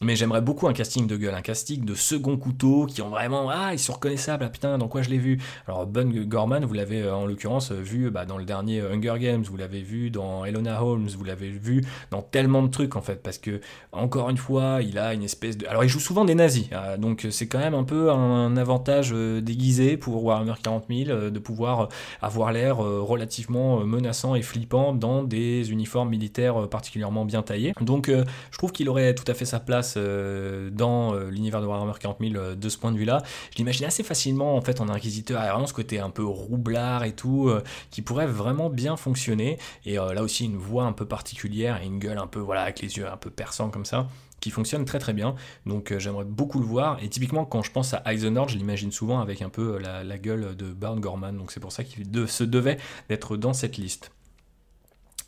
[0.02, 3.50] Mais j'aimerais beaucoup un casting de gueule, un casting de second couteau qui ont vraiment
[3.50, 5.36] ah ils sont reconnaissables ah putain dans quoi je l'ai vu.
[5.68, 9.42] Alors Bun Gorman vous l'avez euh, en l'occurrence vu bah, dans le dernier Hunger Games,
[9.42, 13.22] vous l'avez vu dans Elona Holmes, vous l'avez vu dans tellement de trucs en fait
[13.22, 13.60] parce que
[13.92, 16.96] encore une fois il a une espèce de alors il joue souvent des nazis hein,
[16.96, 21.30] donc c'est quand même un peu un avantage euh, déguisé pour Warhammer 40 000 euh,
[21.30, 21.90] de pouvoir
[22.22, 27.74] avoir l'air relativement menaçant et flippant dans des uniformes militaires particulièrement bien taillés.
[27.82, 31.66] Donc je trouve qu'il aurait tout à fait sa place euh, dans euh, l'univers de
[31.66, 33.22] Warhammer 40 000 euh, de ce point de vue-là.
[33.52, 36.10] Je l'imaginais assez facilement en fait en inquisiteur, il y a vraiment ce côté un
[36.10, 37.50] peu roublard et tout,
[37.90, 39.58] qui pourrait vraiment bien fonctionner.
[39.84, 42.80] Et là aussi une voix un peu particulière et une gueule un peu voilà avec
[42.80, 44.08] les yeux un peu perçants comme ça
[44.40, 45.34] qui fonctionne très très bien.
[45.66, 47.02] Donc j'aimerais beaucoup le voir.
[47.02, 50.56] Et typiquement, quand je pense à Eisenhower, je l'imagine souvent avec un peu la, gueule
[50.56, 51.36] de Barn Gorman.
[51.36, 52.78] Donc c'est pour ça qu'il se devait
[53.08, 54.12] d'être dans cette liste.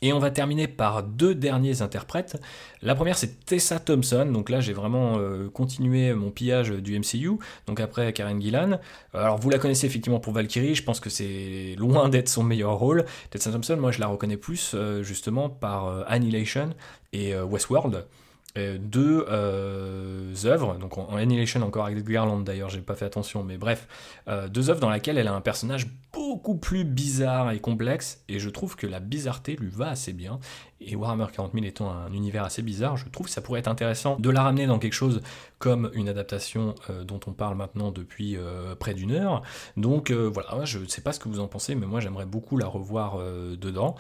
[0.02, 2.40] Et on va terminer par deux derniers interprètes.
[2.82, 7.38] La première c'est Tessa Thompson, donc là j'ai vraiment euh, continué mon pillage du MCU,
[7.68, 8.80] donc après Karen Gillan.
[9.14, 12.74] Alors vous la connaissez effectivement pour Valkyrie, je pense que c'est loin d'être son meilleur
[12.74, 13.04] rôle.
[13.30, 16.70] Tessa Thompson, moi je la reconnais plus euh, justement par euh, Annihilation
[17.12, 18.06] et Westworld.
[18.58, 23.42] Euh, deux euh, œuvres, donc en, Annihilation encore avec Garland d'ailleurs, j'ai pas fait attention,
[23.42, 23.88] mais bref,
[24.28, 28.38] euh, deux œuvres dans lesquelles elle a un personnage beaucoup plus bizarre et complexe, et
[28.38, 30.38] je trouve que la bizarreté lui va assez bien.
[30.82, 33.68] Et Warhammer 40 000 étant un univers assez bizarre, je trouve que ça pourrait être
[33.68, 35.22] intéressant de la ramener dans quelque chose
[35.58, 36.74] comme une adaptation
[37.04, 38.36] dont on parle maintenant depuis
[38.80, 39.42] près d'une heure.
[39.76, 42.56] Donc voilà, je ne sais pas ce que vous en pensez, mais moi j'aimerais beaucoup
[42.56, 43.94] la revoir dedans.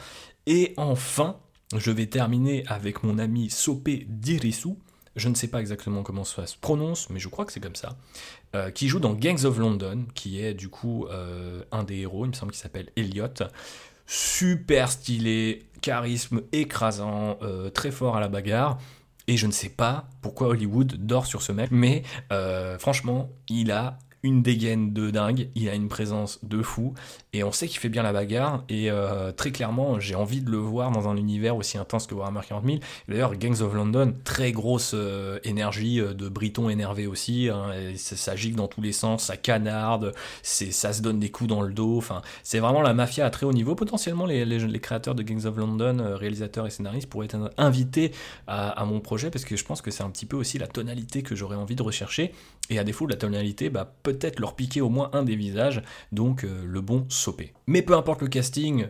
[0.46, 1.36] Et enfin,
[1.78, 4.76] je vais terminer avec mon ami Sopé Dirisu,
[5.16, 7.76] je ne sais pas exactement comment ça se prononce, mais je crois que c'est comme
[7.76, 7.96] ça,
[8.54, 12.24] euh, qui joue dans Gangs of London, qui est du coup euh, un des héros,
[12.24, 13.28] il me semble qu'il s'appelle Elliot.
[14.06, 18.78] Super stylé, charisme écrasant, euh, très fort à la bagarre.
[19.28, 22.02] Et je ne sais pas pourquoi Hollywood dort sur ce mec, mais
[22.80, 26.94] franchement, il a une dégaine de dingue, il a une présence de fou,
[27.32, 30.50] et on sait qu'il fait bien la bagarre, et euh, très clairement, j'ai envie de
[30.50, 32.78] le voir dans un univers aussi intense que Warhammer 40 000.
[33.08, 38.36] D'ailleurs, Gangs of London, très grosse euh, énergie euh, de Briton énervé aussi, hein, ça,
[38.36, 41.98] gicle dans tous les sens, ça canarde, ça se donne des coups dans le dos,
[41.98, 43.74] enfin, c'est vraiment la mafia à très haut niveau.
[43.74, 48.12] Potentiellement, les, créateurs de Gangs of London, réalisateurs et scénaristes, pourraient être invités
[48.46, 51.22] à mon projet, parce que je pense que c'est un petit peu aussi la tonalité
[51.22, 52.32] que j'aurais envie de rechercher,
[52.70, 55.82] et à défaut de la tonalité, bah, peut-être leur piquer au moins un des visages,
[56.10, 57.52] donc euh, le bon sopé.
[57.66, 58.86] Mais peu importe le casting,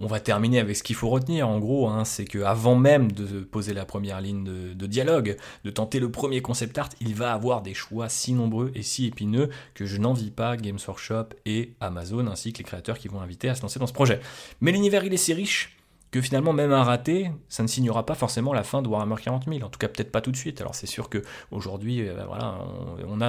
[0.00, 3.40] on va terminer avec ce qu'il faut retenir, en gros, hein, c'est qu'avant même de
[3.40, 7.60] poser la première ligne de, dialogue, de tenter le premier concept art, il va avoir
[7.60, 12.26] des choix si nombreux et si épineux que je n'envie pas Games Workshop et Amazon,
[12.28, 14.20] ainsi que les créateurs qui vont inviter à se lancer dans ce projet.
[14.62, 15.76] Mais l'univers, il est si riche
[16.10, 19.44] que finalement même un raté, ça ne signera pas forcément la fin de Warhammer 40
[19.46, 20.60] 000, en tout cas peut-être pas tout de suite.
[20.60, 22.58] Alors c'est sûr que aujourd'hui, euh, voilà,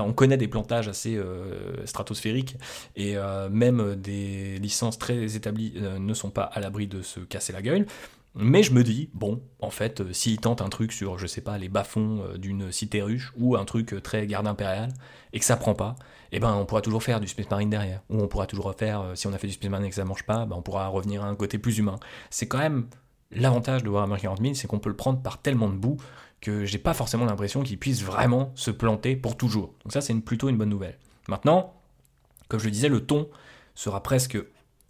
[0.04, 2.58] on, connaît des plantages assez euh, stratosphériques
[2.96, 7.54] et euh, même des licences très établies ne sont pas à l'abri de se casser
[7.54, 7.86] la gueule.
[8.34, 11.58] Mais je me dis, bon, en fait, s'ils tentent un truc sur, je sais pas,
[11.58, 14.94] les bas-fonds d'une cité ruche ou un truc très garde impériale
[15.34, 15.98] et que ça prend pas,
[16.32, 18.02] eh ben on pourra toujours faire du Space Marine derrière.
[18.10, 19.96] Ou on pourra toujours refaire, euh, si on a fait du Space Marine et que
[19.96, 21.98] ça marche pas, ben on pourra revenir à un côté plus humain.
[22.30, 22.88] C'est quand même
[23.32, 25.98] l'avantage de Warhammer 40 000, c'est qu'on peut le prendre par tellement de bouts
[26.40, 29.74] que j'ai pas forcément l'impression qu'il puisse vraiment se planter pour toujours.
[29.84, 30.98] Donc ça c'est plutôt une bonne nouvelle.
[31.28, 31.74] Maintenant,
[32.48, 33.30] comme je le disais, le ton
[33.76, 34.38] sera presque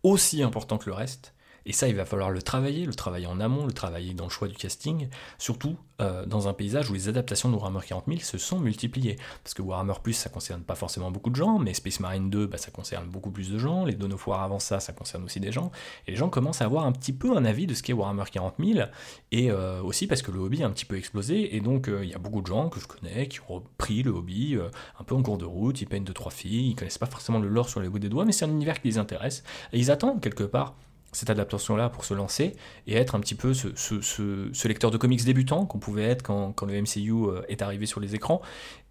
[0.04, 1.34] aussi important que le reste.
[1.66, 4.30] Et ça, il va falloir le travailler, le travailler en amont, le travailler dans le
[4.30, 5.08] choix du casting,
[5.38, 9.18] surtout euh, dans un paysage où les adaptations de Warhammer 40 000 se sont multipliées.
[9.44, 12.48] Parce que Warhammer Plus, ça concerne pas forcément beaucoup de gens, mais Space Marine 2,
[12.48, 15.24] bah, ça concerne beaucoup plus de gens, les Dawn of War avant ça, ça concerne
[15.24, 15.72] aussi des gens,
[16.08, 18.24] et les gens commencent à avoir un petit peu un avis de ce qu'est Warhammer
[18.32, 18.88] 40 000,
[19.32, 22.04] et euh, aussi parce que le hobby a un petit peu explosé, et donc euh,
[22.04, 24.58] il y a beaucoup de gens que je connais qui ont repris le hobby
[25.00, 27.40] un peu en cours de route, ils peignent deux trois filles, ils connaissent pas forcément
[27.40, 29.78] le lore sur les bouts des doigts, mais c'est un univers qui les intéresse, et
[29.78, 30.74] ils attendent quelque part
[31.12, 32.56] cette adaptation-là pour se lancer
[32.88, 36.82] et être un petit peu ce, lecteur de comics débutant qu'on pouvait être quand, le
[36.82, 38.42] MCU euh, est arrivé sur les écrans.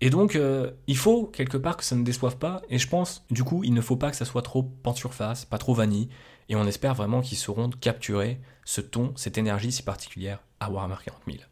[0.00, 2.62] Et donc, euh, il faut quelque part que ça ne déçoive pas.
[2.68, 5.44] Et je pense, du coup, il ne faut pas que ça soit trop en surface,
[5.44, 6.08] pas trop vanille.
[6.48, 10.96] Et on espère vraiment qu'ils sauront capturer ce ton, cette énergie si particulière à Warhammer
[11.04, 11.49] 40 000.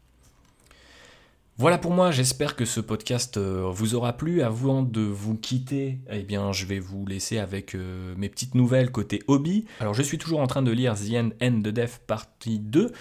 [1.59, 4.41] Voilà pour moi, j'espère que ce podcast euh, vous aura plu.
[4.41, 8.91] Avant de vous quitter, eh bien, je vais vous laisser avec euh, mes petites nouvelles
[8.91, 9.65] côté hobby.
[9.81, 12.93] Alors, je suis toujours en train de lire The End, End de Death partie 2.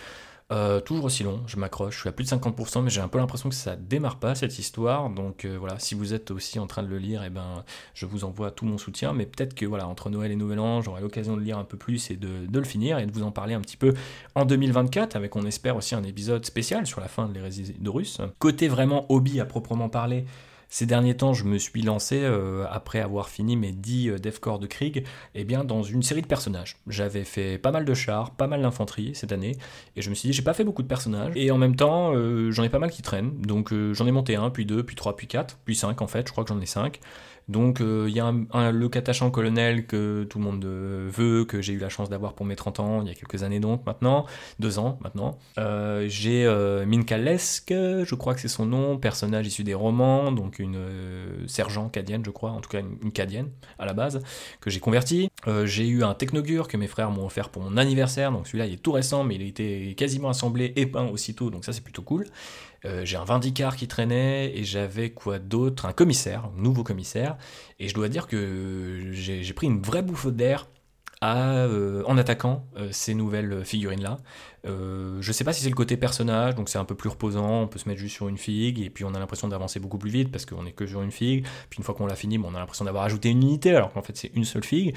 [0.51, 3.09] Euh, toujours aussi long, je m'accroche, je suis à plus de 50%, mais j'ai un
[3.09, 5.11] peu l'impression que ça démarre pas cette histoire.
[5.11, 8.07] Donc euh, voilà, si vous êtes aussi en train de le lire, eh ben, je
[8.07, 9.12] vous envoie tout mon soutien.
[9.12, 11.77] Mais peut-être que voilà, entre Noël et Nouvel An, j'aurai l'occasion de lire un peu
[11.77, 13.93] plus et de, le finir et de vous en parler un petit peu
[14.35, 17.91] en 2024, avec on espère aussi un épisode spécial sur la fin de l'hérésie de
[17.91, 18.19] Russe.
[18.39, 20.25] Côté vraiment hobby à proprement parler,
[20.70, 24.66] ces derniers temps, je me suis lancé, euh, après avoir fini mes 10 euh, de
[24.66, 25.05] Krieg,
[25.35, 26.77] eh bien, dans une série de personnages.
[26.86, 29.57] J'avais fait pas mal de chars, pas mal d'infanterie cette année,
[29.97, 32.12] et je me suis dit, j'ai pas fait beaucoup de personnages, et en même temps,
[32.15, 34.95] euh, j'en ai pas mal qui traînent, donc j'en ai monté un, puis deux, puis
[34.95, 37.01] trois, puis quatre, puis cinq en fait, je crois que j'en ai cinq.
[37.49, 41.45] Donc euh, il y a un, le catachant colonel que tout le monde euh, veut,
[41.45, 43.61] que j'ai eu la chance d'avoir pour mes 30 ans, il y a quelques années
[43.61, 44.27] donc maintenant,
[44.59, 45.39] deux ans maintenant.
[45.59, 46.47] Euh, j'ai
[46.87, 50.79] Minkalesk, je crois que c'est son nom, personnage issu des romans, donc une
[51.47, 53.49] sergent cadienne je crois, en tout cas une, une cadienne
[53.79, 54.23] à la base,
[54.61, 55.31] que j'ai converti.
[55.65, 58.75] j'ai eu un Technogure que mes frères m'ont offert pour mon anniversaire, donc celui-là il
[58.75, 61.83] est tout récent mais il a été quasiment assemblé et peint aussitôt, donc ça c'est
[61.83, 62.27] plutôt cool.
[62.85, 65.87] Euh, j'ai un Vindicar qui traînait et j'avais quoi d'autre?
[65.87, 67.37] Un commissaire, un nouveau commissaire.
[67.79, 70.69] Et je dois dire que j'ai pris une vraie bouffe d'air
[71.25, 74.19] euh, en attaquant euh, ces nouvelles figurines-là.
[74.67, 77.63] Euh, je sais pas si c'est le côté personnage, donc c'est un peu plus reposant,
[77.63, 79.99] on peut se mettre juste sur une figue, et puis on a l'impression d'avancer beaucoup
[79.99, 82.39] plus vite parce qu'on est que sur une figue, puis une fois qu'on l'a fini,
[82.39, 84.95] on a l'impression d'avoir ajouté une unité alors qu'en fait c'est une seule figue,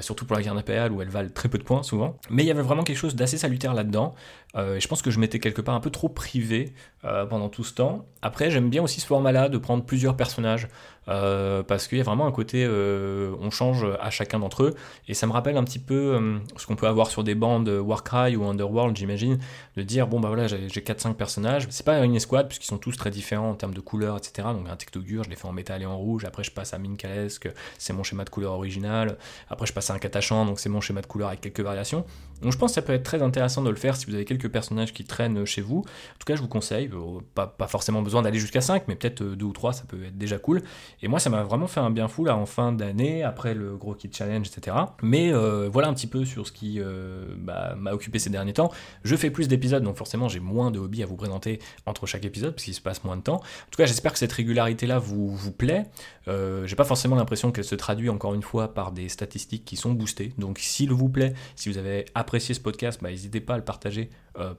[0.00, 2.16] surtout pour la guerre impériale où elles valent très peu de points souvent.
[2.30, 4.14] Mais il y avait vraiment quelque chose d'assez salutaire là-dedans,
[4.56, 6.72] et je pense que je m'étais quelque part un peu trop privé
[7.02, 8.06] pendant tout ce temps.
[8.22, 10.68] Après, j'aime bien aussi ce format-là de prendre plusieurs personnages.
[11.08, 14.74] Euh, parce qu'il y a vraiment un côté, euh, on change à chacun d'entre eux,
[15.06, 17.68] et ça me rappelle un petit peu euh, ce qu'on peut avoir sur des bandes
[17.68, 19.38] Warcry ou Underworld, j'imagine,
[19.76, 22.96] de dire bon bah voilà j'ai 4-5 personnages, c'est pas une escouade puisqu'ils sont tous
[22.96, 24.48] très différents en termes de couleurs, etc.
[24.52, 26.78] Donc un Tectogur, je l'ai fait en métal et en rouge, après je passe à
[26.78, 27.48] Minkalesk,
[27.78, 29.16] c'est mon schéma de couleur original,
[29.48, 32.04] après je passe à un Catachant, donc c'est mon schéma de couleur avec quelques variations.
[32.42, 34.24] Donc je pense que ça peut être très intéressant de le faire si vous avez
[34.24, 35.78] quelques personnages qui traînent chez vous.
[35.78, 36.90] En tout cas, je vous conseille,
[37.34, 40.18] pas, pas forcément besoin d'aller jusqu'à 5, mais peut-être 2 ou 3, ça peut être
[40.18, 40.62] déjà cool.
[41.02, 43.76] Et moi, ça m'a vraiment fait un bien fou là en fin d'année, après le
[43.76, 44.76] gros kit challenge, etc.
[45.02, 48.52] Mais euh, voilà un petit peu sur ce qui euh, bah, m'a occupé ces derniers
[48.52, 48.70] temps.
[49.02, 52.24] Je fais plus d'épisodes, donc forcément j'ai moins de hobbies à vous présenter entre chaque
[52.24, 53.36] épisode, parce qu'il se passe moins de temps.
[53.36, 55.84] En tout cas, j'espère que cette régularité-là vous, vous plaît.
[56.28, 59.76] Euh, j'ai pas forcément l'impression qu'elle se traduit encore une fois par des statistiques qui
[59.76, 60.32] sont boostées.
[60.38, 63.64] Donc s'il vous plaît, si vous avez apprécié ce podcast, bah, n'hésitez pas à le
[63.64, 64.10] partager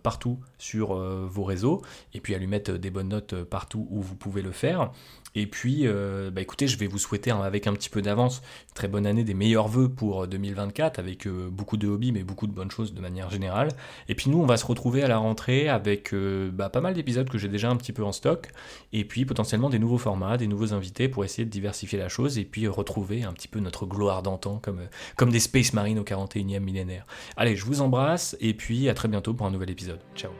[0.03, 1.81] partout sur vos réseaux
[2.13, 4.91] et puis à lui mettre des bonnes notes partout où vous pouvez le faire.
[5.35, 8.73] Et puis, euh, bah écoutez, je vais vous souhaiter avec un petit peu d'avance une
[8.73, 12.23] très bonne année, des meilleurs vœux pour 2024, euh, avec euh, beaucoup de hobbies, mais
[12.23, 13.69] beaucoup de bonnes choses de manière générale.
[14.07, 16.13] Et puis nous, on va se retrouver à la rentrée avec
[16.53, 18.47] bah, pas mal d'épisodes que j'ai déjà un petit peu en stock,
[18.93, 22.37] et puis potentiellement des nouveaux formats, des nouveaux invités pour essayer de diversifier la chose,
[22.37, 24.81] et puis retrouver un petit peu notre gloire d'antan, comme,
[25.17, 27.05] comme des Space Marines au 41e millénaire.
[27.35, 29.99] Allez, je vous embrasse, et puis à très bientôt pour un nouvel épisode.
[30.15, 30.31] Ciao